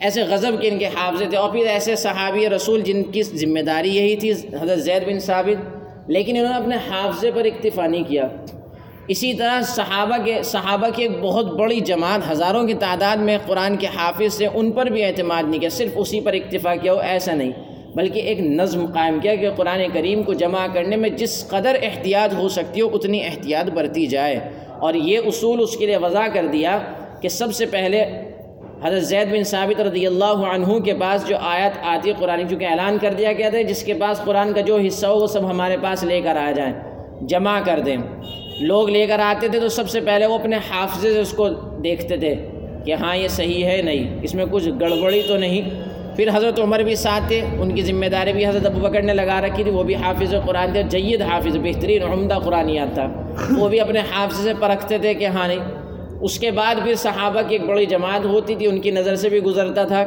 ایسے 0.00 0.22
غضب 0.22 0.60
کے 0.60 0.68
ان 0.68 0.78
کے 0.78 0.86
حافظے 0.86 1.26
تھے۔ 1.26 1.36
اور 1.36 1.50
پھر 1.50 1.66
ایسے 1.66 1.96
صحابی 1.96 2.48
رسول 2.48 2.80
جن 2.80 3.02
کی 3.02 3.22
ذمہ 3.22 3.60
داری 3.60 3.96
یہی 3.96 4.16
تھی، 4.16 4.30
حضرت 4.30 4.78
زید 4.78 5.06
بن 5.06 5.20
ثابت۔ 5.20 5.84
لیکن 6.10 6.36
انہوں 6.36 6.52
نے 6.52 6.56
اپنے 6.56 6.76
حافظے 6.76 7.30
پر 7.30 7.44
اکتفا 7.44 7.86
نہیں 7.86 8.04
کیا۔ 8.04 8.28
اسی 9.08 9.34
طرح 9.34 9.60
صحابہ 9.62 10.24
کے 10.24 10.42
صحابہ 10.42 10.88
کی 10.94 11.02
ایک 11.02 11.20
بہت 11.22 11.46
بڑی 11.46 11.80
جماعت 11.80 12.30
ہزاروں 12.32 12.66
کی 12.66 12.74
تعداد 12.74 13.16
میں 13.16 13.38
قرآن 13.46 13.76
کے 13.76 13.86
حافظ 13.86 14.34
سے 14.34 14.46
ان 14.54 14.70
پر 14.72 14.86
بھی 14.86 15.04
اعتماد 15.04 15.42
نہیں 15.42 15.60
کیا، 15.60 15.68
صرف 15.68 15.90
اسی 15.96 16.20
پر 16.20 16.32
اکتفا 16.32 16.74
کیا 16.76 16.92
ہو 16.92 16.98
ایسا 16.98 17.34
نہیں، 17.34 17.52
بلکہ 17.94 18.18
ایک 18.18 18.40
نظم 18.40 18.86
قائم 18.86 19.18
کیا 19.20 19.34
کہ 19.34 19.50
قرآن 19.50 19.80
کریم 19.92 20.22
کو 20.22 20.32
جمع 20.32 20.66
کرنے 20.74 20.96
میں 20.96 21.08
جس 21.10 21.48
قدر 21.48 21.76
احتیاط 21.82 22.34
ہو 22.34 22.48
سکتی 22.48 22.80
ہو، 22.80 22.88
اتنی 22.94 23.24
احتیاط 23.24 23.70
برتی 23.70 24.06
جائے۔ 24.06 24.38
اور 24.78 24.94
یہ 24.94 25.18
اصول 25.26 25.62
اس 25.62 25.76
کے 25.76 25.86
لیے 25.86 25.96
وضع 25.96 26.26
کر 26.32 26.46
دیا 26.46 26.78
کہ 27.20 27.28
سب 27.28 27.54
سے 27.54 27.66
پہلے 27.66 28.04
حضرت 28.84 29.02
زید 29.02 29.28
بن 29.32 29.44
ثابت 29.44 29.80
رضی 29.80 30.06
اللہ 30.06 30.46
عنہ 30.54 30.78
کے 30.78 30.94
پاس 30.94 31.28
جو 31.28 31.36
آیت 31.40 31.72
آتی 31.82 32.12
قرآن، 32.18 32.48
چونکہ 32.48 32.64
اعلان 32.64 32.98
کر 32.98 33.14
دیا 33.14 33.32
گیا 33.32 33.48
تھا، 33.48 33.62
جس 33.62 33.82
کے 33.82 33.94
پاس 33.94 34.20
قرآن 34.24 34.52
کا 34.52 34.60
جو 34.60 34.76
حصہ 34.76 35.06
ہو، 35.06 35.20
وہ 35.20 35.26
سب 35.26 35.50
ہمارے 35.50 35.76
پاس 35.82 36.04
لے 36.04 36.20
کر 36.20 36.36
آ 36.36 36.50
جائیں، 36.56 36.72
جمع 37.20 37.60
کر 37.64 37.80
دیں۔ 37.80 37.96
لوگ 38.60 38.90
لے 38.90 39.06
کر 39.06 39.18
آتے 39.18 39.48
تھے 39.48 39.60
تو 39.60 39.68
سب 39.68 39.88
سے 39.88 40.00
پہلے 40.00 40.26
وہ 40.26 40.34
اپنے 40.34 40.56
حافظے 40.56 41.12
سے 41.12 41.20
اس 41.20 41.32
کو 41.32 41.48
دیکھتے 41.84 42.16
تھے 42.16 42.34
کہ 42.84 42.94
ہاں 42.94 43.16
یہ 43.16 43.28
صحیح 43.28 43.64
ہے 43.64 43.82
نہیں، 43.82 44.18
اس 44.22 44.34
میں 44.34 44.44
کچھ 44.50 44.68
گڑبڑی 44.80 45.22
تو 45.28 45.36
نہیں۔ 45.36 45.70
پھر 46.16 46.28
حضرت 46.34 46.60
عمر 46.60 46.78
بھی 46.78 46.94
ساتھ 46.94 47.28
تھے، 47.28 47.40
ان 47.58 47.74
کی 47.74 47.82
ذمہ 47.82 48.06
داری 48.06 48.32
بھی 48.32 48.46
حضرت 48.46 48.66
ابو 48.66 48.80
بکر 48.80 49.02
نے 49.02 49.14
لگا 49.14 49.40
رکھی 49.40 49.62
تھی، 49.62 49.70
وہ 49.70 49.82
بھی 49.82 49.94
حافظ 49.94 50.34
قرآن 50.46 50.72
تھے، 50.72 50.82
جید 50.82 51.22
حافظ، 51.22 51.56
بہترین 51.56 52.02
عمدہ 52.02 52.38
قرآنیات 52.44 52.94
تھا۔ 52.94 53.08
وہ 53.58 53.68
بھی 53.68 53.80
اپنے 53.80 54.00
حافظ 54.00 54.36
سے 54.36 54.52
پرکھتے 54.60 54.98
تھے 54.98 55.14
کہ 55.14 55.26
ہاں 55.26 55.48
نہیں۔ 55.48 55.58
اس 56.20 56.38
کے 56.38 56.50
بعد 56.50 56.74
پھر 56.84 56.94
صحابہ 56.94 57.40
کی 57.48 57.54
ایک 57.54 57.64
بڑی 57.64 57.86
جماعت 57.86 58.24
ہوتی 58.24 58.54
تھی، 58.54 58.66
ان 58.66 58.80
کی 58.80 58.90
نظر 58.90 59.16
سے 59.16 59.28
بھی 59.28 59.40
گزرتا 59.40 59.84
تھا۔ 59.84 60.04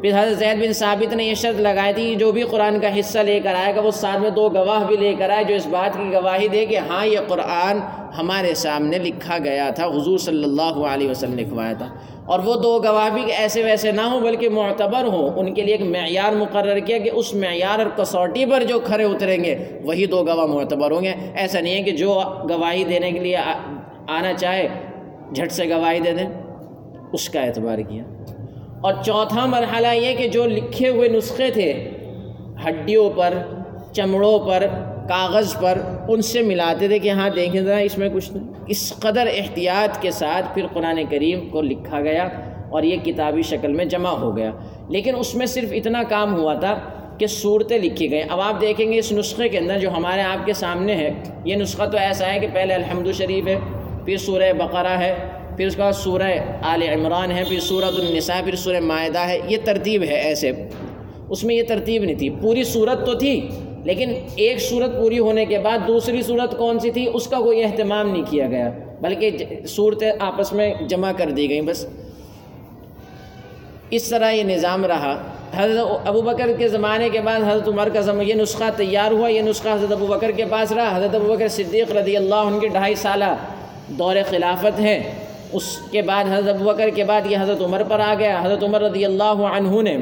پھر 0.00 0.22
حضرت 0.22 0.38
زید 0.38 0.66
بن 0.66 0.72
ثابت 0.72 1.14
نے 1.14 1.24
یہ 1.24 1.34
شرط 1.34 1.60
لگائی 1.60 1.94
تھی 1.94 2.14
جو 2.14 2.32
بھی 2.32 2.42
قرآن 2.42 2.80
کا 2.80 3.00
حصہ 3.00 3.18
لے 3.18 3.40
کر 3.40 3.54
آئے 3.54 3.76
گا، 3.76 3.80
وہ 3.80 3.90
ساتھ 3.90 4.20
میں 4.20 4.30
دو 4.30 4.48
گواہ 4.48 4.86
بھی 4.86 4.96
لے 4.96 5.14
کر 5.18 5.30
آئے، 5.30 5.44
جو 5.44 5.54
اس 5.54 5.66
بات 5.66 5.96
کی 5.96 6.12
گواہی 6.12 6.48
دے 6.48 6.66
کہ 6.66 6.78
ہاں 6.78 7.06
یہ 7.06 7.18
قرآن 7.28 7.78
ہمارے 8.18 8.54
سامنے 8.54 8.98
لکھا 8.98 9.38
گیا 9.38 9.70
تھا، 9.70 9.86
حضور 9.86 10.18
صلی 10.18 10.44
اللہ 10.44 10.86
علیہ 10.86 11.10
وسلم 11.10 11.38
لکھوایا 11.38 11.72
تھا۔ 11.72 11.88
اور 12.26 12.38
وہ 12.38 12.54
دو 12.54 12.78
گواہ 12.78 13.10
بھی 13.10 13.32
ایسے 13.32 13.64
ویسے 13.64 13.92
نہ 13.92 14.00
ہوں، 14.00 14.20
بلکہ 14.20 14.48
معتبر 14.48 15.04
ہوں۔ 15.04 15.30
ان 15.38 15.54
کے 15.54 15.62
لیے 15.62 15.74
ایک 15.74 15.86
معیار 15.86 16.32
مقرر 16.32 16.78
کیا 16.78 16.98
کہ 16.98 17.10
اس 17.12 17.34
معیار 17.34 17.78
اور 17.78 17.86
کسوٹی 17.96 18.46
پر 18.46 18.62
جو 18.62 18.80
کھڑے 18.80 19.04
اتریں 19.04 19.44
گے، 19.44 19.80
وہی 19.84 20.06
دو 20.06 20.24
گواہ 20.24 20.46
معتبر 20.46 20.90
ہوں 20.90 21.02
گے۔ 21.02 21.12
ایسا 21.34 21.60
نہیں 21.60 21.74
ہے 21.74 21.82
کہ 21.82 21.90
جو 21.90 22.20
گواہی 22.50 22.84
دینے 22.84 23.12
کے 23.12 23.18
لیے 23.18 23.36
آنا 24.08 24.32
چاہے، 24.32 24.68
جھٹ 25.34 25.52
سے 25.52 25.68
گواہی 25.68 26.00
دے 26.00 26.12
دیں۔ 26.12 26.26
اس 27.12 27.28
کا 27.28 27.40
اعتبار 27.40 27.78
کیا۔ 27.78 28.02
اور 28.84 28.94
چوتھا 29.04 29.46
مرحلہ 29.46 29.88
یہ 29.94 30.16
کہ 30.16 30.28
جو 30.28 30.46
لکھے 30.46 30.88
ہوئے 30.88 31.08
نسخے 31.08 31.50
تھے، 31.50 31.90
ہڈیوں 32.66 33.10
پر، 33.10 33.34
چمڑوں 33.92 34.38
پر، 34.38 34.66
کاغذ 35.08 35.54
پر، 35.60 35.78
ان 36.08 36.22
سے 36.22 36.42
ملاتے 36.42 36.88
تھے 36.88 36.98
کہ 36.98 37.10
ہاں 37.10 37.28
دیکھیں 37.30 37.60
ذرا، 37.60 37.76
اس 37.76 37.98
میں 37.98 38.08
کچھ 38.14 38.32
نہیں 38.32 38.64
اس 38.66 38.92
قدر 39.00 39.26
احتیاط 39.26 40.02
کے 40.02 40.10
ساتھ 40.10 40.54
پھر 40.54 40.66
قرآن 40.72 41.00
کریم 41.10 41.48
کو 41.48 41.62
لکھا 41.62 42.00
گیا 42.00 42.28
اور 42.70 42.82
یہ 42.82 42.96
کتابی 43.04 43.42
شکل 43.42 43.72
میں 43.72 43.84
جمع 43.84 44.10
ہو 44.10 44.36
گیا۔ 44.36 44.50
لیکن 44.88 45.14
اس 45.18 45.34
میں 45.34 45.46
صرف 45.46 45.72
اتنا 45.72 46.02
کام 46.02 46.34
ہوا 46.34 46.54
تھا 46.54 46.74
کہ 47.18 47.26
صورتیں 47.26 47.78
لکھی 47.78 48.10
گئیں۔ 48.10 48.22
اب 48.28 48.40
آپ 48.40 48.60
دیکھیں 48.60 48.92
گے 48.92 48.98
اس 48.98 49.12
نسخے 49.12 49.48
کے 49.48 49.58
اندر 49.58 49.78
جو 49.78 49.90
ہمارے 49.90 50.22
آپ 50.22 50.46
کے 50.46 50.52
سامنے 50.52 50.94
ہے، 50.94 51.10
یہ 51.44 51.56
نسخہ 51.56 51.82
تو 51.82 51.98
ایسا 51.98 52.32
ہے 52.32 52.38
کہ 52.38 52.46
پہلے 52.52 52.74
الحمد 52.74 53.12
شریف 53.12 53.46
ہے، 53.46 53.58
پھر 54.04 54.16
سورہ 54.16 54.52
بقرہ 54.52 54.98
ہے 54.98 55.14
پھر 55.56 55.66
اس 55.66 55.76
کے 55.76 55.82
بعد 55.82 55.92
سورہ 55.92 56.32
آل 56.62 56.82
عمران 56.82 57.30
ہے، 57.30 57.44
پھر 57.48 57.60
سورت 57.60 58.00
النساء، 58.00 58.40
پھر 58.44 58.54
سورہ 58.54 58.80
معاہدہ 58.80 59.18
ہے۔ 59.18 59.38
یہ 59.48 59.56
ترتیب 59.64 60.02
ہے 60.02 60.14
ایسے۔ 60.14 60.52
اس 61.28 61.44
میں 61.44 61.54
یہ 61.54 61.62
ترتیب 61.62 62.04
نہیں 62.04 62.14
تھی۔ 62.14 62.30
پوری 62.30 62.64
صورت 62.64 63.06
تو 63.06 63.14
تھی، 63.14 63.48
لیکن 63.84 64.14
ایک 64.36 64.60
صورت 64.60 64.90
پوری 65.00 65.18
ہونے 65.18 65.44
کے 65.44 65.58
بعد 65.58 65.78
دوسری 65.86 66.22
صورت 66.22 66.58
کون 66.58 66.78
سی 66.78 66.90
تھی؟ 66.90 67.06
اس 67.14 67.26
کا 67.26 67.38
کوئی 67.38 67.64
اہتمام 67.64 68.10
نہیں 68.10 68.22
کیا 68.30 68.46
گیا، 68.46 68.70
بلکہ 69.00 69.30
صورتیں 69.68 70.12
آپس 70.18 70.52
میں 70.52 70.74
جمع 70.88 71.12
کر 71.16 71.30
دی 71.30 71.48
گئیں 71.48 71.60
بس۔ 71.60 71.86
اس 73.90 74.04
طرح 74.08 74.30
یہ 74.30 74.42
نظام 74.42 74.84
رہا۔ 74.84 75.22
حضرت 75.56 75.86
ابو 76.04 76.22
بکر 76.22 76.52
کے 76.58 76.68
زمانے 76.68 77.08
کے 77.08 77.20
بعد 77.20 77.40
حضرت 77.40 77.68
عمر 77.68 77.88
کا 77.88 78.00
زمان 78.00 78.28
یہ 78.28 78.34
نسخہ 78.34 78.64
تیار 78.76 79.10
ہوا۔ 79.10 79.28
یہ 79.28 79.42
نسخہ 79.42 79.68
حضرت 79.68 79.92
ابو 79.92 80.06
بکر 80.06 80.30
کے 80.30 80.44
پاس 80.50 80.72
رہا۔ 80.72 80.96
حضرت 80.96 81.14
ابو 81.14 81.34
بکر 81.34 81.48
صدیق 81.48 81.92
رضی 81.92 82.16
اللہ 82.16 82.34
عنہ 82.34 82.58
کے 82.58 82.68
ڈھائی 82.68 82.94
سالہ 82.94 83.36
دور 83.88 84.16
خلافت 84.30 84.80
ہیں۔ 84.80 85.23
اس 85.54 85.78
کے 85.90 86.02
بعد 86.02 86.24
حضرت 86.32 86.54
ابو 86.54 86.64
بکر 86.64 86.88
کے 86.90 87.04
بعد 87.04 87.20
یہ 87.28 87.36
حضرت 87.40 87.60
عمر 87.60 87.82
پر 87.88 88.00
آ 88.00 88.14
گیا۔ 88.18 88.40
حضرت 88.42 88.62
عمر 88.62 88.80
رضی 88.82 89.04
اللہ 89.04 89.36
عنہ 89.54 89.82
نے 89.82 89.96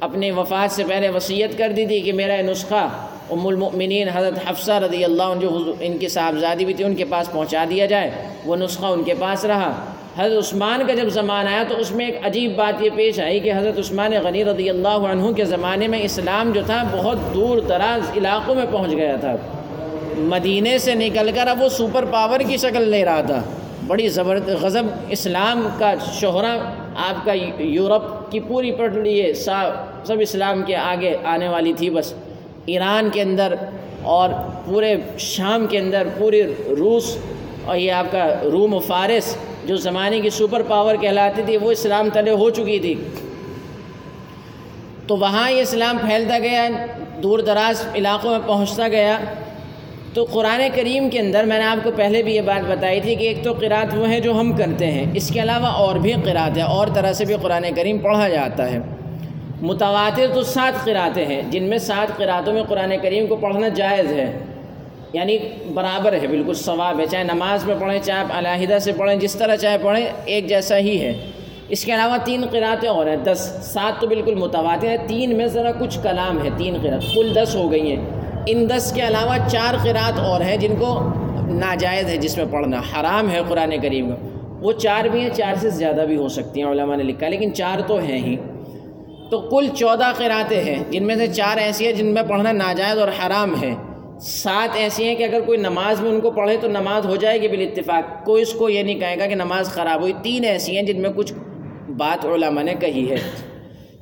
اپنی 0.00 0.30
وفات 0.30 0.72
سے 0.72 0.84
پہلے 0.88 1.08
وصیت 1.08 1.58
کر 1.58 1.72
دی 1.76 1.86
تھی 1.86 2.00
کہ 2.00 2.12
میرا 2.12 2.34
یہ 2.34 2.42
نسخہ 2.42 2.88
ام 3.30 3.46
المؤمنین 3.46 4.08
حضرت 4.08 4.50
حفصہ 4.50 4.72
رضی 4.72 5.04
اللہ 5.04 5.22
عنہ 5.22 5.40
جو 5.40 5.72
ان 5.80 5.98
کی 5.98 6.08
صاحبزادی 6.08 6.64
بھی 6.64 6.74
تھی، 6.74 6.84
ان 6.84 6.94
کے 6.94 7.04
پاس 7.04 7.32
پہنچا 7.32 7.64
دیا 7.70 7.86
جائے۔ 7.86 8.10
وہ 8.44 8.56
نسخہ 8.56 8.86
ان 8.86 9.02
کے 9.02 9.14
پاس 9.18 9.44
رہا۔ 9.44 9.72
حضرت 10.18 10.38
عثمان 10.38 10.86
کا 10.86 10.94
جب 10.94 11.08
زمانہ 11.08 11.48
آیا 11.48 11.62
تو 11.68 11.76
اس 11.76 11.90
میں 11.92 12.06
ایک 12.06 12.26
عجیب 12.26 12.56
بات 12.56 12.82
یہ 12.82 12.90
پیش 12.94 13.20
آئی 13.20 13.40
کہ 13.40 13.52
حضرت 13.52 13.78
عثمان 13.78 14.12
غنی 14.24 14.44
رضی 14.44 14.70
اللہ 14.70 14.88
عنہ 14.88 15.32
کے 15.32 15.44
زمانے 15.44 15.88
میں 15.88 16.02
اسلام 16.02 16.52
جو 16.52 16.60
تھا 16.66 16.82
بہت 16.92 17.34
دور 17.34 17.58
دراز 17.58 18.16
علاقوں 18.16 18.54
میں 18.54 18.66
پہنچ 18.70 18.90
گیا 18.92 19.16
تھا۔ 19.16 19.36
مدینے 20.16 20.78
سے 20.78 20.94
نکل 20.94 21.30
کر 21.34 21.46
اب 21.46 21.62
وہ 21.62 21.68
سپر 21.68 22.04
پاور 22.04 22.40
کی 22.40 22.56
شکل 22.56 22.88
لے 22.88 23.04
رہا 23.04 23.20
تھا۔ 23.20 23.42
بڑی 23.86 24.08
زبردست 24.08 24.62
غضب، 24.62 24.84
اسلام 25.08 25.68
کا 25.78 25.92
شہرہ، 26.20 26.58
آپ 27.08 27.24
کا 27.24 27.32
یورپ 27.58 28.30
کی 28.32 28.40
پوری 28.40 28.72
پڑھ 28.72 28.94
لیے 28.94 29.32
سب 29.34 30.20
اسلام 30.20 30.62
کے 30.62 30.76
آگے 30.76 31.16
آنے 31.24 31.48
والی 31.48 31.72
تھی 31.72 31.90
بس۔ 31.90 32.12
ایران 32.66 33.08
کے 33.12 33.22
اندر 33.22 33.54
اور 34.02 34.30
پورے 34.64 34.94
شام 35.18 35.66
کے 35.66 35.78
اندر 35.78 36.06
پوری 36.18 36.42
روس 36.78 37.16
اور 37.64 37.76
یہ 37.76 37.92
آپ 37.92 38.12
کا 38.12 38.26
روم 38.52 38.74
و 38.74 38.78
فارس 38.78 39.36
جو 39.64 39.76
زمانے 39.76 40.20
کی 40.20 40.30
سپر 40.30 40.62
پاور 40.62 40.94
کہلاتی 41.00 41.42
تھی، 41.46 41.56
وہ 41.56 41.70
اسلام 41.70 42.08
تلے 42.12 42.30
ہو 42.30 42.50
چکی 42.50 42.78
تھی۔ 42.78 42.94
تو 45.06 45.16
وہاں 45.16 45.50
یہ 45.50 45.60
اسلام 45.60 45.98
پھیلتا 45.98 46.38
گیا، 46.38 46.68
دور 47.22 47.38
دراز 47.38 47.84
علاقوں 47.94 48.30
میں 48.30 48.46
پہنچتا 48.46 48.88
گیا۔ 48.88 49.18
تو 50.14 50.24
قرآن 50.24 50.60
کریم 50.74 51.10
کے 51.10 51.18
اندر 51.18 51.44
میں 51.44 51.58
نے 51.58 51.64
آپ 51.64 51.84
کو 51.84 51.90
پہلے 51.96 52.22
بھی 52.22 52.34
یہ 52.34 52.40
بات 52.40 52.70
بتائی 52.70 53.00
تھی 53.00 53.14
کہ 53.14 53.24
ایک 53.24 53.44
تو 53.44 53.52
قرات 53.52 53.94
وہ 53.94 54.08
ہیں 54.08 54.20
جو 54.20 54.40
ہم 54.40 54.52
کرتے 54.52 54.86
ہیں، 54.86 55.04
اس 55.14 55.28
کے 55.28 55.42
علاوہ 55.42 55.66
اور 55.66 55.96
بھی 55.96 56.12
قرات 56.24 56.56
ہیں، 56.56 56.64
اور 56.64 56.88
طرح 56.94 57.12
سے 57.12 57.24
بھی 57.24 57.34
قرآن 57.42 57.64
کریم 57.76 57.98
پڑھا 57.98 58.28
جاتا 58.28 58.70
ہے۔ 58.72 58.78
متواتر 59.62 60.26
تو 60.34 60.42
سات 60.42 60.84
قراتیں 60.84 61.26
ہیں، 61.26 61.42
جن 61.50 61.62
میں 61.62 61.78
سات 61.78 62.16
قراتوں 62.16 62.52
میں 62.52 62.62
قرآن 62.62 62.92
کریم 63.02 63.26
کو 63.26 63.36
پڑھنا 63.36 63.68
جائز 63.68 64.06
ہے۔ 64.06 64.38
یعنی 65.12 65.38
برابر 65.74 66.12
ہے، 66.12 66.26
بالکل 66.26 66.54
ثواب 66.54 67.00
ہے، 67.00 67.06
چاہے 67.06 67.24
نماز 67.24 67.64
میں 67.64 67.74
پڑھیں، 67.78 67.98
چاہے 68.02 68.20
آپ 68.20 68.26
علیحدہ 68.32 68.78
سے 68.78 68.92
پڑھیں، 68.92 69.16
جس 69.16 69.34
طرح 69.34 69.56
چاہے 69.56 69.76
پڑھیں، 69.82 70.06
ایک 70.24 70.48
جیسا 70.48 70.78
ہی 70.78 71.00
ہے۔ 71.00 71.12
اس 71.68 71.84
کے 71.84 71.94
علاوہ 71.94 72.16
تین 72.24 72.44
قراتیں 72.50 72.88
اور 72.88 73.06
ہیں، 73.06 73.16
دس، 73.16 73.58
سات 73.62 74.00
تو 74.00 74.06
بالکل 74.06 74.34
متواتر 74.34 74.88
ہیں، 74.88 74.96
تین 75.06 75.36
میں 75.36 75.46
ذرا 75.46 75.70
کچھ 75.72 75.98
کلام 76.02 76.44
ہے 76.44 76.50
تین 76.56 76.76
قرات 76.82 77.02
کل 77.14 77.32
دس 77.34 77.54
ہو 77.54 77.70
گئی 77.70 77.96
ہیں۔ 77.96 78.21
ان 78.46 78.70
دس 78.70 78.92
کے 78.92 79.06
علاوہ 79.06 79.48
چار 79.48 79.74
قرات 79.82 80.18
اور 80.18 80.40
ہیں 80.40 80.56
جن 80.56 80.76
کو 80.78 81.08
ناجائز 81.48 82.06
ہے 82.06 82.16
جس 82.16 82.36
میں 82.36 82.44
پڑھنا 82.50 82.78
حرام 82.78 83.30
ہے 83.30 83.40
قرآن 83.48 83.74
کریم 83.82 84.08
کا 84.08 84.16
وہ 84.60 84.72
چار 84.72 85.04
بھی 85.04 85.20
ہیں، 85.20 85.28
چار 85.28 85.54
سے 85.60 85.70
زیادہ 85.70 86.04
بھی 86.06 86.16
ہو 86.16 86.28
سکتی 86.28 86.62
ہیں، 86.62 86.70
علماء 86.70 86.96
نے 86.96 87.02
لکھا 87.02 87.28
لیکن 87.28 87.54
چار 87.54 87.78
تو 87.86 87.98
ہیں 87.98 88.18
ہی۔ 88.18 88.36
تو 89.30 89.40
کل 89.40 89.68
چودہ 89.74 90.12
قراتیں 90.16 90.64
ہیں، 90.64 90.84
جن 90.90 91.06
میں 91.06 91.16
سے 91.16 91.26
چار 91.26 91.56
ایسی 91.56 91.86
ہیں 91.86 91.92
جن 91.92 92.06
میں 92.06 92.22
پڑھنا 92.22 92.52
ناجائز 92.52 92.98
اور 92.98 93.08
حرام 93.08 93.62
ہے۔ 93.62 93.74
سات 94.20 94.76
ایسی 94.76 95.04
ہیں 95.04 95.14
کہ 95.14 95.22
اگر 95.22 95.40
کوئی 95.40 95.58
نماز 95.58 96.00
میں 96.00 96.10
ان 96.10 96.20
کو 96.20 96.30
پڑھے 96.30 96.56
تو 96.60 96.68
نماز 96.68 97.06
ہو 97.06 97.16
جائے 97.16 97.42
گی 97.42 97.48
بالاتفاق 97.48 98.24
کوئی 98.24 98.42
اس 98.42 98.52
کو 98.52 98.68
یہ 98.68 98.82
نہیں 98.82 99.00
کہے 99.00 99.16
گا 99.18 99.26
کہ 99.26 99.34
نماز 99.34 99.66
خراب 99.66 100.00
ہوئی۔ 100.00 100.12
تین 100.22 100.44
ایسی 100.44 100.76
ہیں 100.76 100.82
جن 100.82 101.00
میں 101.00 101.10
کچھ 101.10 101.32
بات 101.90 102.26
علماء 102.26 102.62
نے 102.62 102.74
کہی 102.74 103.10
ہے۔ 103.10 103.16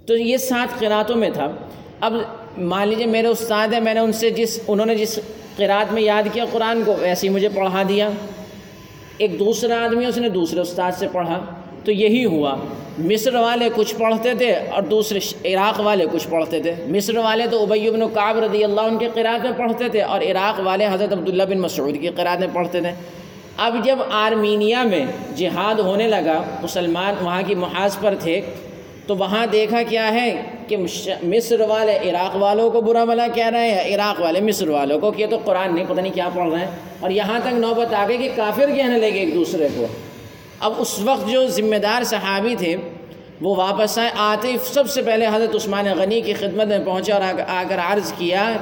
تو 0.07 0.17
یہ 0.17 0.37
سات 0.37 0.81
قراتوں 0.81 1.17
میں 1.17 1.31
تھا۔ 1.31 1.49
اب 2.01 2.13
مان 2.59 2.89
لیجیے 2.89 3.07
میرے 3.07 3.27
استاد 3.27 3.69
ہیں، 3.69 3.81
میں 3.81 3.95
نے 3.95 4.01
ان 4.01 4.13
سے 4.13 4.31
جس، 4.31 4.61
انہوں 4.69 4.87
نے 4.87 4.95
جس 4.95 5.19
قرات 5.57 5.93
میں 5.93 6.03
یاد 6.03 6.23
کیا 6.33 6.45
قرآن 6.51 6.83
کو، 6.87 6.95
ویسے 7.01 7.29
ہی 7.29 7.33
مجھے 7.33 7.49
پڑھا 7.49 7.83
دیا۔ 7.89 8.11
ایک 9.19 9.39
دوسرا 9.39 9.85
آدمی 9.85 10.07
اس 10.07 10.17
نے 10.17 10.29
دوسرے 10.29 10.61
استاد 10.61 10.93
سے 10.93 11.07
پڑھا۔ 11.13 11.45
تو 11.85 11.93
یہی 11.93 12.25
ہوا۔ 12.25 12.57
مصر 12.99 13.35
والے 13.35 13.69
کچھ 13.75 13.95
پڑھتے 13.95 14.35
تھے 14.35 14.55
اور 14.55 14.83
دوسرے 14.83 15.19
عراق 15.55 15.81
والے 15.81 16.07
کچھ 16.13 16.29
پڑھتے 16.29 16.63
تھے۔ 16.63 16.75
مصر 16.89 17.17
والے 17.17 17.47
تو 17.47 17.63
ابی 17.63 17.91
بن 17.91 18.01
کعب 18.15 18.39
رضی 18.39 18.65
اللہ 18.65 18.81
عنہ 18.81 18.99
کے 18.99 19.09
قرآن 19.15 19.41
میں 19.43 19.53
پڑھتے 19.57 19.89
تھے 19.89 20.03
اور 20.03 20.21
عراق 20.21 20.61
والے 20.65 20.87
حضرت 20.87 21.13
عبداللہ 21.13 21.43
بن 21.43 21.59
مسعود 21.59 21.95
کی 22.01 22.09
قرآن 22.09 22.41
میں 22.41 22.49
پڑھتے 22.53 22.81
تھے۔ 22.81 22.93
اب 23.57 23.85
جب 23.85 23.99
آرمینیا 24.11 24.83
میں 24.83 25.07
جہاد 25.37 25.75
ہونے 25.75 26.09
لگا، 26.09 26.43
مسلمان 26.63 27.15
وہاں 27.21 27.43
کی 27.47 27.55
محاذ 27.55 27.97
پر 28.01 28.15
تھے 28.21 28.41
تو 29.11 29.17
وہاں 29.17 29.47
دیکھا 29.47 29.83
کیا 29.83 30.15
ہے 30.15 30.43
کہ 30.69 30.77
مصر 31.23 31.61
والے، 31.61 32.11
عراق 32.11 32.37
والوں 32.37 32.71
کو 32.71 32.81
برا 32.81 33.05
بلا 33.05 33.27
کہہ 33.35 33.47
رہے 33.47 33.71
ہیں، 33.71 33.95
عراق 33.95 34.21
والے 34.21 34.41
مصر 34.41 34.69
والوں 34.69 34.99
کو، 34.99 35.11
کہ 35.11 35.27
تو 35.27 35.39
قرآن 35.45 35.75
نہیں، 35.75 35.85
پتہ 35.89 36.01
نہیں 36.01 36.13
کیا 36.13 36.29
پڑھ 36.35 36.51
رہے 36.51 36.59
ہیں۔ 36.59 36.71
اور 37.01 37.11
یہاں 37.11 37.41
تک 37.41 37.55
نوبت 37.55 37.95
آ 37.95 38.07
گئی 38.09 38.19
کہ 38.19 38.29
کافر 38.37 38.71
کہنے 38.77 38.99
لگے 38.99 39.19
ایک 39.19 39.35
دوسرے 39.35 39.69
کو۔ 39.77 39.87
اب 40.61 40.73
اس 40.79 41.01
وقت 41.01 41.31
جو 41.31 41.47
ذمہ 41.47 41.77
دار 41.77 42.03
صحابی 42.03 42.55
تھے، 42.59 42.77
وہ 43.41 43.57
واپس 43.57 43.99
آئے 43.99 44.11
آتے 44.17 44.57
سب 44.73 44.91
سے 44.91 45.03
پہلے 45.03 45.27
حضرت 45.27 45.55
عثمان 45.55 45.87
غنی 45.99 46.21
کی 46.21 46.33
خدمت 46.33 46.67
میں 46.67 46.79
پہنچے 46.85 47.13
اور 47.13 47.23
آ 47.49 47.63
کر 47.69 47.79
عرض 47.79 48.13
کیا 48.13 48.53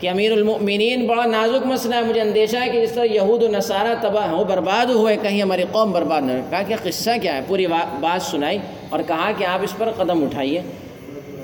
کہ 0.00 0.10
امیر 0.10 0.32
المؤمنین 0.32 1.06
بڑا 1.06 1.24
نازک 1.24 1.66
مسئلہ 1.66 1.94
ہے، 1.94 2.02
مجھے 2.02 2.20
اندیشہ 2.20 2.56
ہے 2.56 2.68
کہ 2.68 2.86
جس 2.86 2.92
طرح 2.92 3.04
یہود 3.04 3.42
و 3.42 3.48
نصارہ 3.48 3.94
تباہ 4.02 4.28
ہو، 4.28 4.44
برباد 4.44 4.86
ہوئے، 4.86 5.16
کہیں 5.22 5.42
ہماری 5.42 5.62
قوم 5.72 5.92
برباد 5.92 6.22
نہ 6.22 6.32
کہا 6.50 6.62
کہ 6.62 6.74
قصہ 6.82 7.10
کیا 7.22 7.36
ہے؟ 7.36 7.40
پوری 7.46 7.66
بات 8.00 8.22
سنائی 8.22 8.58
اور 8.88 9.00
کہا 9.06 9.30
کہ 9.38 9.44
آپ 9.44 9.58
اس 9.62 9.76
پر 9.78 9.90
قدم 9.96 10.24
اٹھائیے۔ 10.24 10.60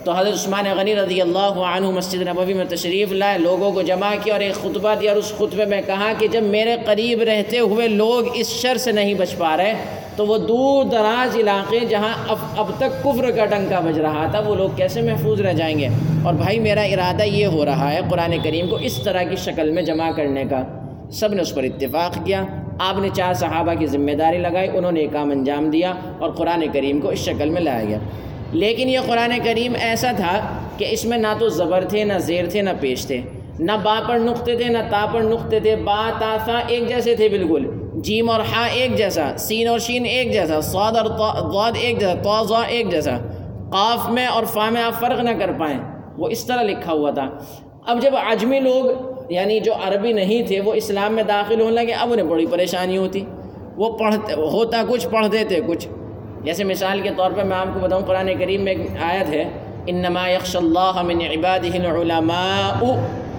تو 0.05 0.13
حضرت 0.13 0.33
عثمان 0.33 0.65
غنی 0.77 0.97
رضی 0.97 1.21
اللہ 1.21 1.53
عنہ 1.75 1.91
مسجد 1.91 2.23
نبوی 2.23 2.55
میں 2.55 2.65
تشریف 2.65 3.13
لائے، 3.13 3.39
لوگوں 3.39 3.73
کو 3.73 3.83
جمع 3.83 4.15
کیا 4.23 4.35
اور 4.35 4.41
ایک 4.41 4.55
خطبہ 4.55 4.95
دیا۔ 4.95 5.11
اور 5.11 5.19
اس 5.19 5.33
خطبے 5.39 5.65
میں 5.65 5.83
کہا 5.87 6.13
کہ 6.19 6.27
جب 6.27 6.43
میرے 6.43 6.77
قریب 6.85 7.23
رہتے 7.23 7.59
ہوئے 7.59 7.89
لوگ 7.89 8.25
اس 8.35 8.49
شر 8.49 8.77
سے 8.77 8.93
نہیں 8.93 9.15
بچ 9.15 9.37
پا 9.39 9.57
رہے 9.57 9.75
تو 10.17 10.27
وہ 10.27 10.39
دور 10.39 10.85
دراز 10.85 11.37
علاقے 11.37 11.81
جہاں 11.81 12.15
اب 12.29 12.37
اب 12.57 12.71
تک 12.77 13.05
کفر 13.05 13.31
کا 13.31 13.45
ڈنکا 13.45 13.81
بج 13.81 14.01
رہا 14.01 14.27
تھا، 14.31 14.41
وہ 14.41 14.55
لوگ 14.55 14.71
کیسے 14.77 15.03
محفوظ 15.03 15.41
رہ 15.41 15.53
جائیں 15.53 15.79
گے؟ 15.79 15.89
اور 16.25 16.35
بھائی، 16.35 16.61
میرا 16.61 16.83
ارادہ 16.83 17.23
یہ 17.23 17.47
ہو 17.47 17.65
رہا 17.65 17.93
ہے 17.93 18.01
قرآن 18.11 18.35
کریم 18.45 18.69
کو 18.69 18.77
اس 18.77 18.97
طرح 19.05 19.23
کی 19.23 19.37
شکل 19.37 19.71
میں 19.71 19.83
جمع 19.83 20.11
کرنے 20.11 20.45
کا۔ 20.51 20.63
سب 21.13 21.35
نے 21.35 21.43
اس 21.43 21.55
پر 21.55 21.63
اتفاق 21.63 22.25
کیا۔ 22.25 22.45
آپ 22.79 22.99
نے 22.99 23.09
چار 23.13 23.35
صحابہ 23.35 23.75
کی 23.75 23.87
ذمہ 23.87 24.13
داری 24.13 24.39
لگائی، 24.39 24.69
انہوں 24.75 24.93
نے 24.93 25.01
ایک 25.01 25.13
کام 25.13 25.31
انجام 25.31 25.71
دیا 25.71 25.93
اور 26.19 26.31
قرآن 26.31 26.65
کریم 26.73 27.01
کو 27.01 27.09
اس 27.09 27.19
شکل 27.19 27.51
میں 27.51 27.63
لایا 27.63 27.85
گیا۔ 27.85 27.99
لیکن 28.53 28.89
یہ 28.89 28.99
قرآن 29.07 29.33
کریم 29.45 29.73
ایسا 29.81 30.13
تھا 30.17 30.41
کہ 30.79 30.87
اس 30.91 31.05
میں 31.05 31.19
نہ 31.19 31.27
تو 31.39 31.49
زبر 31.49 31.85
تھے، 31.85 32.05
نہ 32.05 32.19
زیر 32.19 32.45
تھے، 32.47 32.63
نہ 32.63 32.71
پیش 32.81 33.07
تھے۔ 33.07 33.21
نہ 33.59 33.73
با 33.83 34.01
پر 34.09 34.19
نقطے 34.19 34.57
تھے، 34.57 34.65
نہ 34.65 34.79
تا 34.91 35.07
پر 35.13 35.21
نقطے 35.21 35.61
تھے، 35.61 35.77
با، 35.77 36.11
تا، 36.19 36.37
سا 36.47 36.59
ایک 36.67 36.89
جیسے 36.89 37.17
تھے 37.17 37.29
بالکل۔ 37.29 37.82
جیم 38.03 38.31
اور 38.31 38.41
ہا 38.41 38.65
ایک 38.65 38.97
جیسا، 38.97 39.33
سین 39.39 39.69
اور 39.69 39.79
شین 39.79 40.05
ایک 40.05 40.33
جیسا 40.33 40.61
سعود 40.61 40.97
اور 40.97 41.05
غاد 41.53 41.73
ایک 41.75 42.01
جیسا 42.01 42.15
توضا 42.23 42.63
ایک 42.63 42.91
جیسا۔ 42.91 43.19
قاف 43.73 44.11
میں 44.11 44.27
اور 44.27 44.45
فا 44.45 44.71
میں 44.71 44.83
آپ 44.83 45.01
فرق 45.01 45.21
نہ 45.21 45.31
کر 45.39 45.53
پائیں۔ 45.59 45.79
وہ 46.19 46.29
اس 46.29 46.45
طرح 46.45 46.63
لکھا 46.63 46.93
ہوا 46.93 47.11
تھا۔ 47.11 47.29
اب 47.87 48.03
جب 48.03 48.17
عجمی 48.17 48.61
لوگ 48.61 48.85
یعنی 49.33 49.61
جو 49.61 49.73
عربی 49.75 50.13
نہیں 50.13 50.43
تھے، 50.43 50.61
وہ 50.61 50.75
اسلام 50.75 51.15
میں 51.15 51.23
داخل 51.23 51.61
ہونے 51.61 51.85
لگے، 51.85 51.93
اب 51.93 52.13
انہیں 52.13 52.27
بڑی 52.27 52.47
پریشانی 52.47 52.99
ہوتی۔ 52.99 53.25
وہ 53.77 53.99
پڑھتے، 53.99 54.33
ہوتا 54.33 54.83
کچھ 54.89 55.09
پڑھتے 55.09 55.45
تھے 55.45 55.61
کچھ۔ 55.67 55.89
جیسے 56.45 56.65
مثال 56.65 57.01
کے 57.01 57.11
طور 57.17 57.31
پہ 57.31 57.43
میں 57.43 57.57
آپ 57.57 57.67
کو 57.75 57.81
بتاؤں، 57.81 58.03
قرآن 58.03 58.31
کریم 58.39 58.61
میں 58.61 58.73
ایک 58.73 58.91
آیت 59.03 59.29
ہے، 59.29 59.45
انما 59.87 60.31
یکش 60.31 60.57
اللہ 60.57 61.03
من 61.03 61.21
عباده 61.21 61.85
العلماء۔ 61.85 62.87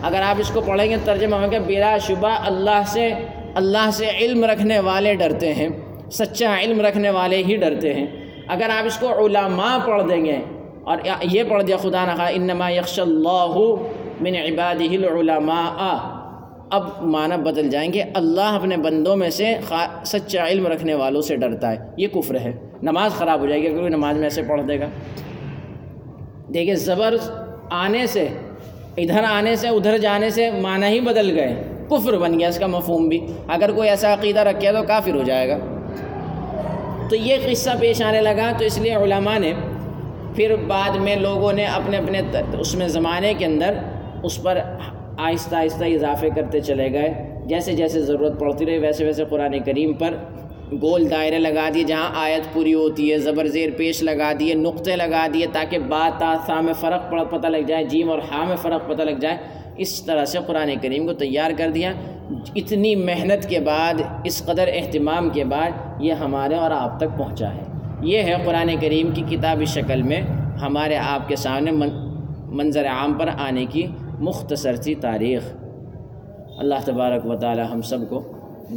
اگر 0.04 0.22
آپ 0.22 0.36
اس 0.40 0.50
کو 0.50 0.62
پڑھیں 0.62 0.90
گے، 0.90 0.96
ترجمہ 1.06 1.36
ہوگا، 1.36 1.58
بلا 1.68 1.98
شبہ 1.98 2.30
اللہ 2.30 2.82
سے 2.86 3.14
اللہ 3.54 3.90
سے 3.94 4.06
علم 4.20 4.44
رکھنے 4.46 4.80
والے 4.80 5.14
ڈرتے 5.16 5.54
ہیں، 5.54 5.70
سچا 6.12 6.56
علم 6.62 6.82
رکھنے 6.82 7.10
والے 7.10 7.44
ہی 7.48 7.56
ڈرتے 7.56 7.94
ہیں۔ 7.94 8.08
اگر 8.48 8.70
آپ 8.78 8.86
اس 8.86 8.98
کو 8.98 9.26
علماء 9.26 9.78
پڑھ 9.86 10.04
دیں 10.10 10.26
گے، 10.26 10.38
اور 10.84 10.98
یہ 11.22 11.44
پڑھ 11.50 11.64
دیا 11.64 11.78
خدا 11.78 12.04
نخوا 12.06 12.28
انما 12.28 12.70
یکش 12.70 13.00
اللہ 13.00 13.56
من 14.22 14.36
عباده 14.36 14.94
العلماء۔ 14.94 15.98
اب 16.70 16.84
معنی 17.02 17.38
بدل 17.44 17.70
جائیں 17.70 17.94
گے، 17.94 18.04
اللہ 18.14 18.50
اپنے 18.60 18.78
بندوں 18.78 19.16
میں 19.16 19.30
سے 19.30 19.54
سچا 20.06 20.48
علم 20.48 20.68
رکھنے 20.68 20.94
والوں 20.94 21.22
سے 21.22 21.36
ڈرتا 21.36 21.72
ہے۔ 21.72 21.78
یہ 21.98 22.08
کفر 22.08 22.36
ہے۔ 22.36 22.52
نماز 22.84 23.12
خراب 23.12 23.40
ہو 23.40 23.46
جائے 23.46 23.62
گی 23.62 23.68
اگر 23.68 23.80
کوئی 23.80 23.90
نماز 23.90 24.16
میں 24.16 24.24
ایسے 24.24 24.42
پڑھ 24.48 24.62
دے 24.68 24.80
گا۔ 24.80 24.88
دیکھیں 26.54 26.76
زبر 26.76 27.16
آنے 27.84 28.06
سے، 28.08 28.28
ادھر 28.98 29.24
آنے 29.24 29.56
سے، 29.56 29.68
ادھر 29.68 29.98
جانے 29.98 30.30
سے 30.30 30.50
معنی 30.52 30.86
ہی 30.86 31.00
بدل 31.00 31.38
گئے۔ 31.40 31.54
کفر 31.90 32.18
بن 32.18 32.40
گیا 32.40 32.48
اس 32.48 32.60
کا 32.60 32.68
مفہوم 32.68 33.08
بھی۔ 33.08 33.20
اگر 33.48 33.72
کوئی 33.72 33.90
ایسا 33.90 34.14
عقیدہ 34.14 34.40
رکھے 34.40 34.72
تو 34.72 34.84
کافر 34.84 35.16
ہو 35.16 35.24
جائے 35.24 35.50
گا۔ 35.50 35.58
تو 37.10 37.16
یہ 37.16 37.38
قصہ 37.50 37.70
پیش 37.80 38.02
آنے 38.02 38.22
لگا، 38.22 38.52
تو 38.58 38.66
اس 38.66 38.78
لیے 38.78 38.96
علماء 38.96 39.40
نے 39.40 39.54
پھر 40.36 40.56
بعد 40.68 40.96
میں 40.98 41.16
لوگوں 41.16 41.54
نے 41.54 41.66
اپنے 41.66 41.98
اپنے 41.98 42.22
اس 42.60 42.76
میں 42.76 42.88
زمانے 42.88 43.34
کے 43.38 43.46
اندر 43.46 43.74
اس 44.24 44.44
پر 44.44 44.58
آہستہ 45.18 45.56
آہستہ 45.56 45.86
اضافے 45.86 46.30
کرتے 46.36 46.60
چلے 46.60 46.94
گئے۔ 46.94 47.14
جیسے 47.46 47.74
جیسے 47.74 48.02
ضرورت 48.02 48.40
پڑتی 48.40 48.66
رہی، 48.66 48.78
ویسے 48.78 49.06
ویسے 49.06 49.26
قرآن 49.30 49.60
کریم 49.66 49.94
پر 49.94 50.14
گول 50.82 51.10
دائرے 51.10 51.40
لگا 51.40 51.70
دیے، 51.74 51.84
جہاں 51.84 52.10
آیت 52.16 52.54
پوری 52.54 52.74
ہوتی 52.74 53.12
ہے، 53.12 53.18
زبر 53.18 53.48
زیر 53.48 53.70
پیش 53.78 54.04
لگا 54.04 54.32
دیے، 54.40 54.54
نقطے 54.54 54.96
لگا 54.96 55.28
دیے، 55.34 55.46
تاکہ 55.54 55.80
بات 55.80 56.20
تا، 56.20 56.36
سا 56.48 56.62
میں 56.62 56.74
فرق 56.74 57.32
پتہ 57.32 57.48
لگ 57.48 57.66
جائے، 57.68 57.84
جیم 57.84 58.10
اور 58.10 58.20
ہاں 58.32 58.46
میں 58.46 58.56
فرق 58.56 58.88
پتہ 58.88 59.02
لگ 59.02 59.20
جائے۔ 59.22 59.38
اس 59.78 60.04
طرح 60.04 60.26
سے 60.26 60.40
قرآن 60.48 60.72
کریم 60.82 61.08
کو 61.08 61.14
تیار 61.14 61.52
کر 61.58 61.72
دیا۔ 61.76 61.94
اتنی 62.56 62.96
محنت 62.96 63.50
کے 63.50 63.60
بعد، 63.60 63.94
اس 64.24 64.46
قدر 64.46 64.70
اہتمام 64.74 65.30
کے 65.30 65.44
بعد 65.44 65.72
یہ 66.00 66.14
ہمارے 66.14 66.56
اور 66.56 66.72
آپ 66.72 67.00
تک 67.00 67.18
پہنچا 67.18 67.54
ہے۔ 67.54 67.64
یہ 68.02 68.22
ہے 68.22 68.36
قرآن 68.46 68.72
کریم 68.82 69.10
کی 69.14 69.38
کتابی 69.38 69.66
شکل 69.66 70.02
میں 70.02 70.22
ہمارے 70.62 70.98
آپ 70.98 71.28
کے 71.28 71.36
سامنے 71.36 71.72
منظر 72.46 72.86
عام 72.88 73.14
پر 73.14 73.30
آنے 73.40 73.66
کی 73.66 73.88
مختصر 74.20 74.76
سی 74.76 74.96
تاریخ۔ 74.96 75.44
اللہ 76.58 76.76
تبارک 76.86 77.26
و 77.26 77.36
تعالی 77.36 77.62
ہم 77.72 77.82
سب 77.82 78.10
کو 78.10 78.22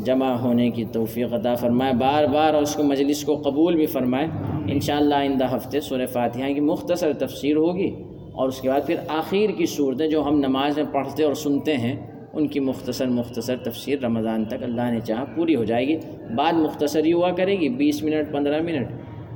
جمع 0.05 0.33
ہونے 0.33 0.71
کی 0.71 0.85
توفیق 0.85 1.33
عطا 1.33 1.55
فرمائے۔ 1.55 1.93
بار 1.93 2.25
بار 2.25 2.55
اور 2.55 2.63
اس 2.63 2.75
کو 2.75 2.83
مجلس 2.83 3.25
کو 3.25 3.37
قبول 3.37 3.77
بھی 3.77 3.87
فرمائے۔ 3.87 4.27
انشاءاللہ 4.69 5.15
آئندہ 5.15 5.57
ہفتے 5.57 5.81
سورہ 5.81 6.07
فاتحہ 6.07 6.55
کی 6.55 6.61
مختصر 6.61 7.13
تفسیر 7.13 7.57
ہوگی۔ 7.57 7.95
اور 8.37 8.49
اس 8.49 8.61
کے 8.61 8.69
بعد 8.69 8.81
پھر 8.87 8.97
آخر 9.09 9.53
کی 9.59 9.67
صورتیں 9.67 10.09
جو 10.09 10.23
ہم 10.23 10.39
نماز 10.39 10.77
میں 10.77 10.85
پڑھتے 10.93 11.25
اور 11.25 11.35
سنتے 11.35 11.77
ہیں، 11.77 11.97
ان 12.33 12.49
کی 12.49 12.61
مختصر 12.61 13.07
مختصر 13.07 13.57
تفسیر 13.57 14.01
رمضان 14.01 14.45
تک 14.45 14.63
اللہ 14.63 14.91
نے 14.91 15.01
چاہا 15.01 15.25
پوری 15.25 15.57
ہو 15.57 15.65
جائے 15.65 15.89
گی۔ 15.89 15.97
بعد 16.37 16.53
مختصر 16.53 17.05
ہی 17.05 17.13
ہوا 17.13 17.31
کرے 17.31 17.61
گی، 17.61 17.69
بیس 17.69 18.03
منٹ، 18.03 18.33
پندرہ 18.33 18.63
منٹ۔ 18.63 18.89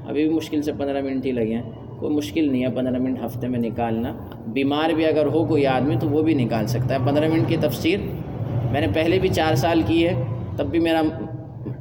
ابھی 0.09 0.29
بھی 0.29 0.35
مشکل 0.35 0.63
سے 0.63 0.73
پندرہ 0.73 1.03
منٹ 1.03 1.27
ہی 1.27 1.33
لگے 1.33 1.55
ہیں۔ 1.55 1.63
کوئی 1.99 2.15
مشکل 2.15 2.53
نہیں 2.53 2.65
ہے 2.65 2.71
پندرہ 2.71 2.99
منٹ 2.99 3.19
ہفتے 3.25 3.49
میں 3.49 3.59
نکالنا۔ 3.59 4.13
بیمار 4.47 4.91
بھی 4.91 5.07
اگر 5.07 5.27
ہو 5.27 5.45
کوئی 5.45 5.67
آدمی 5.67 5.97
تو 6.01 6.09
وہ 6.09 6.23
بھی 6.23 6.35
نکال 6.35 6.67
سکتا 6.67 6.95
ہے۔ 6.95 6.99
پندرہ 7.07 7.29
منٹ 7.29 7.49
کی 7.49 7.57
تفسیر 7.61 7.99
میں 8.73 8.81
نے 8.81 8.87
پہلے 8.95 9.19
بھی 9.19 9.29
چار 9.29 9.55
سال 9.55 9.83
کی 9.87 10.07
ہے، 10.07 10.25
تب 10.57 10.67
بھی 10.67 10.79
میرا 10.79 11.03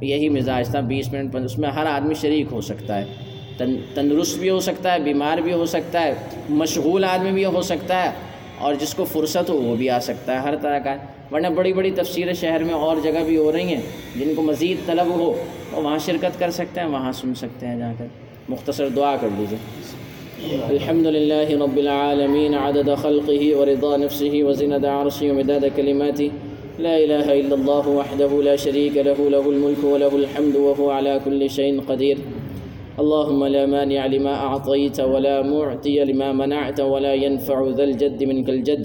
یہی 0.00 0.28
مزاج 0.28 0.68
تھا، 0.68 0.80
بیس 0.80 1.12
منٹ 1.12 1.34
اس 1.34 1.58
میں 1.58 1.70
ہر 1.70 1.86
آدمی 1.86 2.14
شریک 2.14 2.46
ہو 2.52 2.60
سکتا 2.60 2.98
ہے۔ 2.98 3.29
تندرست 3.58 4.38
بھی 4.38 4.50
ہو 4.50 4.60
سکتا 4.60 4.94
ہے، 4.94 4.98
بیمار 4.98 5.38
بھی 5.38 5.52
ہو 5.52 5.66
سکتا 5.66 6.02
ہے، 6.02 6.14
مشغول 6.50 7.04
آدمی 7.04 7.32
بھی 7.32 7.44
ہو 7.44 7.62
سکتا 7.62 8.04
ہے 8.04 8.10
اور 8.58 8.74
جس 8.74 8.94
کو 8.94 9.04
فرصت 9.04 9.50
ہو، 9.50 9.56
وہ 9.56 9.76
بھی 9.76 9.90
آ 9.90 9.98
سکتا 9.98 10.34
ہے، 10.34 10.38
ہر 10.38 10.56
طرح 10.56 10.78
کا۔ 10.78 10.96
ورنہ 11.32 11.48
بڑی 11.48 11.72
بڑی 11.72 11.90
تفسیریں 11.90 12.34
شہر 12.34 12.64
میں 12.64 12.74
اور 12.74 12.96
جگہ 13.02 13.24
بھی 13.26 13.36
ہو 13.36 13.52
رہی 13.52 13.74
ہیں، 13.74 13.80
جن 14.16 14.32
کو 14.36 14.42
مزید 14.42 14.86
طلب 14.86 15.06
ہو 15.06 15.34
وہ 15.72 15.82
وہاں 15.82 15.98
شرکت 16.06 16.38
کر 16.38 16.50
سکتے 16.50 16.80
ہیں، 16.80 16.88
وہاں 16.88 17.12
سن 17.12 17.34
سکتے 17.34 17.66
ہیں، 17.66 17.78
جا 17.78 17.92
کر۔ 17.98 18.06
مختصر 18.48 18.88
دعا 18.88 19.16
کر 19.20 19.28
لیجیے 19.38 19.58
الحمد 20.68 21.06
للہ 21.06 21.62
رب 21.62 21.76
العالمین، 21.76 22.54
عدد 22.54 22.88
خلقه 23.02 23.42
ورضا 23.58 23.96
نفسه 23.96 24.40
وزنة 24.48 24.84
عرشه 24.92 25.26
ومداد 25.30 25.66
كلماته 25.76 26.28
لا 26.86 26.94
إله 27.04 27.26
إلا 27.40 27.54
الله 27.54 27.94
وحده 27.98 28.42
لا 28.48 28.56
شريك 28.56 28.96
له 29.08 29.28
له 29.34 29.44
الملك 29.52 29.82
وله 29.84 30.12
الحمد 30.20 30.56
وهو 30.56 30.90
على 30.98 31.18
كل 31.24 31.50
شيء 31.56 31.72
قدير 31.90 32.16
اللهم 33.00 33.44
لا 33.44 33.66
مانع 33.66 34.06
لما 34.06 34.34
أعطيت 34.34 35.00
ولا 35.00 35.42
معطي 35.42 36.04
لما 36.04 36.32
منعت 36.32 36.80
ولا 36.80 37.14
ينفع 37.14 37.68
ذا 37.76 37.84
الجد 37.84 38.24
منك 38.24 38.48
الجد. 38.48 38.84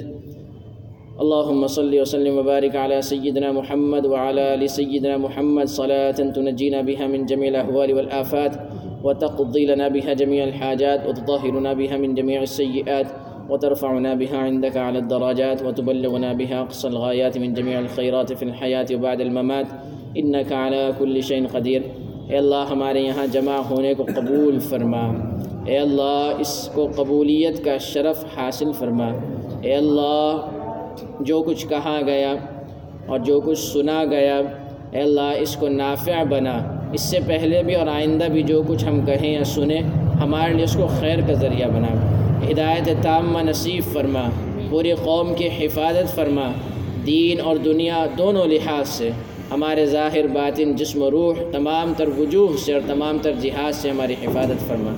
اللهم 1.19 1.67
صل 1.67 1.99
وسلم 2.01 2.37
وبارك 2.37 2.75
على 2.75 3.01
سيدنا 3.01 3.51
محمد 3.51 4.05
وعلى 4.05 4.55
آل 4.55 4.69
سيدنا 4.69 5.17
محمد. 5.17 5.67
صلاة 5.67 6.11
تنجينا 6.11 6.81
بها 6.81 7.07
من 7.07 7.25
جميع 7.25 7.47
الأهوال 7.49 7.93
والآفات، 7.93 8.53
وتقضي 9.03 9.65
لنا 9.65 9.87
بها 9.87 10.13
جميع 10.13 10.43
الحاجات، 10.43 11.07
وتطهرنا 11.07 11.73
بها 11.73 11.97
من 11.97 12.15
جميع 12.15 12.41
السيئات، 12.41 13.07
وترفعنا 13.49 14.11
بها 14.15 14.37
عندك 14.37 14.77
على 14.77 14.99
الدرجات، 14.99 15.63
وتبلغنا 15.63 16.33
بها 16.33 16.61
أقصى 16.61 16.87
الغايات 16.87 17.37
من 17.37 17.53
جميع 17.53 17.79
الخيرات 17.79 18.33
في 18.33 18.43
الحياة 18.43 18.87
وبعد 18.93 19.21
الممات. 19.21 19.67
إنك 20.17 20.51
على 20.51 20.95
كل 20.99 21.23
شيء 21.23 21.47
قدير. 21.47 22.04
اے 22.29 22.37
اللہ 22.37 22.65
ہمارے 22.69 23.01
یہاں 23.01 23.27
جمع 23.27 23.57
ہونے 23.57 23.93
کو 23.93 24.03
قبول 24.15 24.59
فرما۔ 24.59 25.13
اے 25.65 25.77
اللہ 25.77 26.31
اس 26.39 26.69
کو 26.73 26.87
قبولیت 26.95 27.65
کا 27.65 27.77
شرف 27.77 28.25
حاصل 28.37 28.71
فرما۔ 28.79 29.09
اے 29.61 29.75
اللہ 29.75 30.49
جو 31.19 31.43
کچھ 31.43 31.67
کہا 31.67 31.99
گیا 32.05 32.33
اور 33.05 33.19
جو 33.19 33.39
کچھ 33.39 33.59
سنا 33.59 34.03
گیا، 34.09 34.41
اے 34.91 35.01
اللہ 35.01 35.33
اس 35.39 35.55
کو 35.55 35.67
نافع 35.67 36.23
بنا۔ 36.23 36.85
اس 36.93 37.01
سے 37.01 37.17
پہلے 37.27 37.63
بھی 37.63 37.75
اور 37.75 37.87
آئندہ 37.87 38.23
بھی 38.23 38.43
جو 38.43 38.61
کچھ 38.67 38.85
ہم 38.85 39.05
کہیں 39.05 39.33
یا 39.33 39.43
سنیں، 39.43 39.81
ہمارے 40.21 40.53
لیے 40.53 40.63
اس 40.63 40.73
کو 40.73 40.87
خیر 40.99 41.19
کا 41.27 41.33
ذریعہ 41.33 41.67
بنا۔ 41.67 41.87
ہدایت 42.51 43.03
تامہ 43.03 43.39
نصیب 43.39 43.93
فرما۔ 43.93 44.29
پوری 44.69 44.93
قوم 45.03 45.33
کی 45.33 45.47
حفاظت 45.47 46.15
فرما۔ 46.15 46.51
دین 47.05 47.41
اور 47.41 47.55
دنیا 47.55 48.05
دونوں 48.17 48.45
لحاظ 48.45 48.89
سے۔ 48.89 49.09
ہمارے 49.51 49.85
ظاہر 49.85 50.27
باطن، 50.27 50.75
جسم 50.75 51.01
و 51.01 51.11
روح، 51.11 51.33
تمام 51.51 51.93
تر 51.97 52.07
وجوہ 52.17 52.57
سے 52.57 52.73
اور 52.73 52.81
تمام 52.87 53.17
تر 53.21 53.31
جہاز 53.41 53.75
سے 53.75 53.89
ہماری 53.89 54.13
حفاظت 54.13 54.67
فرما۔ 54.67 54.93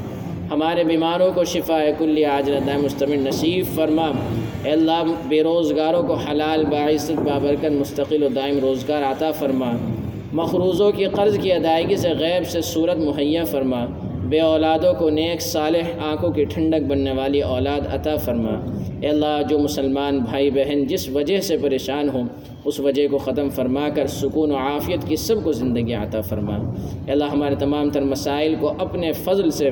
ہمارے 0.51 0.83
بیماروں 0.83 1.31
کو 1.35 1.43
شفا 1.43 1.79
کلی 1.97 2.25
عاجل 2.25 2.59
دائم 2.67 2.83
مستمر 2.83 3.15
نصیب 3.15 3.65
فرما۔ 3.75 4.11
اے 4.63 4.71
اللہ، 4.71 5.03
بے 5.27 5.43
روزگاروں 5.43 6.03
کو 6.03 6.13
حلال 6.13 6.65
باعثت 6.65 7.11
بابرکت، 7.11 7.71
مستقل 7.71 8.23
و 8.23 8.27
دائم 8.27 8.59
روزگار 8.59 9.03
عطا 9.03 9.31
فرما۔ 9.31 9.71
مخروضوں 10.33 10.91
کی 10.91 11.05
قرض 11.05 11.39
کی 11.39 11.53
ادائیگی 11.53 11.95
سے 11.95 12.09
غیب 12.09 12.47
سے 12.47 12.61
صورت 12.61 12.97
مہیا 12.97 13.43
فرما۔ 13.43 13.85
بے 14.29 14.39
اولادوں 14.39 14.93
کو 14.93 15.09
نیک 15.09 15.41
صالح 15.41 16.05
آنکھوں 16.05 16.29
کی 16.29 16.43
ٹھنڈک 16.43 16.81
بننے 16.87 17.11
والی 17.11 17.41
اولاد 17.41 17.93
عطا 17.93 18.15
فرما۔ 18.15 18.65
اے 19.01 19.07
اللہ، 19.07 19.41
جو 19.49 19.59
مسلمان 19.59 20.19
بھائی 20.19 20.51
بہن 20.51 20.85
جس 20.85 21.09
وجہ 21.09 21.41
سے 21.41 21.57
پریشان 21.57 22.09
ہوں، 22.09 22.23
اس 22.65 22.79
وجہ 22.79 23.07
کو 23.07 23.17
ختم 23.17 23.49
فرما 23.49 23.89
کر 23.95 24.07
سکون 24.07 24.51
و 24.51 24.55
عافیت 24.55 25.07
کی 25.07 25.15
سب 25.15 25.43
کو 25.43 25.51
زندگی 25.51 25.93
عطا 25.93 26.21
فرما۔ 26.21 26.55
اے 27.05 27.11
اللہ، 27.11 27.23
ہمارے 27.23 27.55
تمام 27.55 27.89
تر 27.89 28.01
مسائل 28.01 28.55
کو 28.59 28.73
اپنے 28.79 29.11
فضل 29.11 29.51
سے 29.51 29.69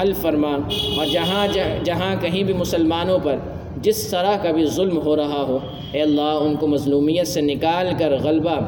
حل 0.00 0.12
فرما۔ 0.12 0.52
اور 0.98 1.06
جہاں 1.12 1.46
جہاں 1.84 2.16
کہیں 2.20 2.42
بھی 2.42 2.54
مسلمانوں 2.54 3.18
پر 3.22 3.36
جس 3.82 4.08
طرح 4.10 4.36
کا 4.42 4.50
بھی 4.50 4.66
ظلم 4.66 4.98
ہو 4.98 5.16
رہا 5.16 5.44
ہو، 5.48 5.58
اے 5.92 6.02
اللہ، 6.02 6.38
ان 6.40 6.56
کو 6.56 6.66
مظلومیت 6.66 7.26
سے 7.26 7.40
نکال 7.40 7.88
کر 7.98 8.12
غلبہ 8.22 8.60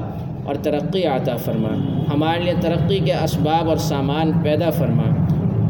اور 0.45 0.55
ترقی 0.55 1.05
عطا 1.05 1.37
فرما۔ 1.37 1.94
ہمارے 2.15 2.41
لیے 2.41 2.55
ترقی 2.61 2.99
کے 2.99 3.15
اسباب 3.15 3.69
اور 3.69 3.77
سامان 3.77 4.33
پیدا 4.43 4.71
فرما۔ 4.71 5.05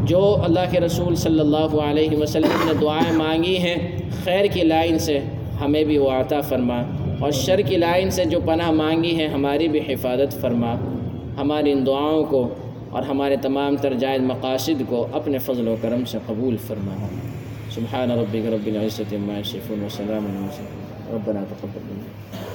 جو 0.03 0.37
اللہ 0.43 0.59
کے 0.71 0.79
رسول 0.79 1.15
صلی 1.15 1.39
اللہ 1.39 1.79
علیہ 1.81 2.17
وسلم 2.17 2.65
نے 2.65 2.71
دعائیں 2.81 3.17
مانگی 3.17 3.57
ہیں، 3.57 3.75
خیر 4.23 4.45
کی 4.53 4.63
لائن 4.63 4.99
سے 4.99 5.19
ہمیں 5.61 5.83
بھی 5.83 5.97
وہ 5.97 6.11
عطا 6.11 6.41
فرما۔ 6.41 6.81
اور 7.19 7.31
شر 7.31 7.59
کی 7.59 7.77
لائن 7.77 8.11
سے 8.11 8.25
جو 8.25 8.39
پناہ 8.45 8.71
مانگی 8.71 9.19
ہے 9.19 9.27
ہماری 9.27 9.67
بھی 9.67 9.79
حفاظت 9.79 10.41
فرما۔ 10.41 10.75
ہماری 11.37 11.71
ان 11.71 11.85
دعاؤں 11.85 12.23
کو 12.23 12.49
اور 12.89 13.03
ہمارے 13.03 13.35
تمام 13.35 13.75
تر 13.77 13.93
جائز 13.93 14.21
مقاصد 14.21 14.81
کو 14.87 15.07
اپنے 15.13 15.37
فضل 15.37 15.67
و 15.67 15.75
کرم 15.81 16.05
سے 16.05 16.17
قبول 16.25 16.57
فرما۔ 16.57 17.07
سبحان 17.71 18.11
ربک 18.11 18.53
رب 18.53 18.67
العزت 18.67 19.13
ما 19.13 19.39
یصفون 19.39 19.83
وسلام 19.83 20.25
علیہ 20.25 21.15
ربنا 21.15 21.43
تقبل 21.49 21.79
منا۔ 21.91 22.54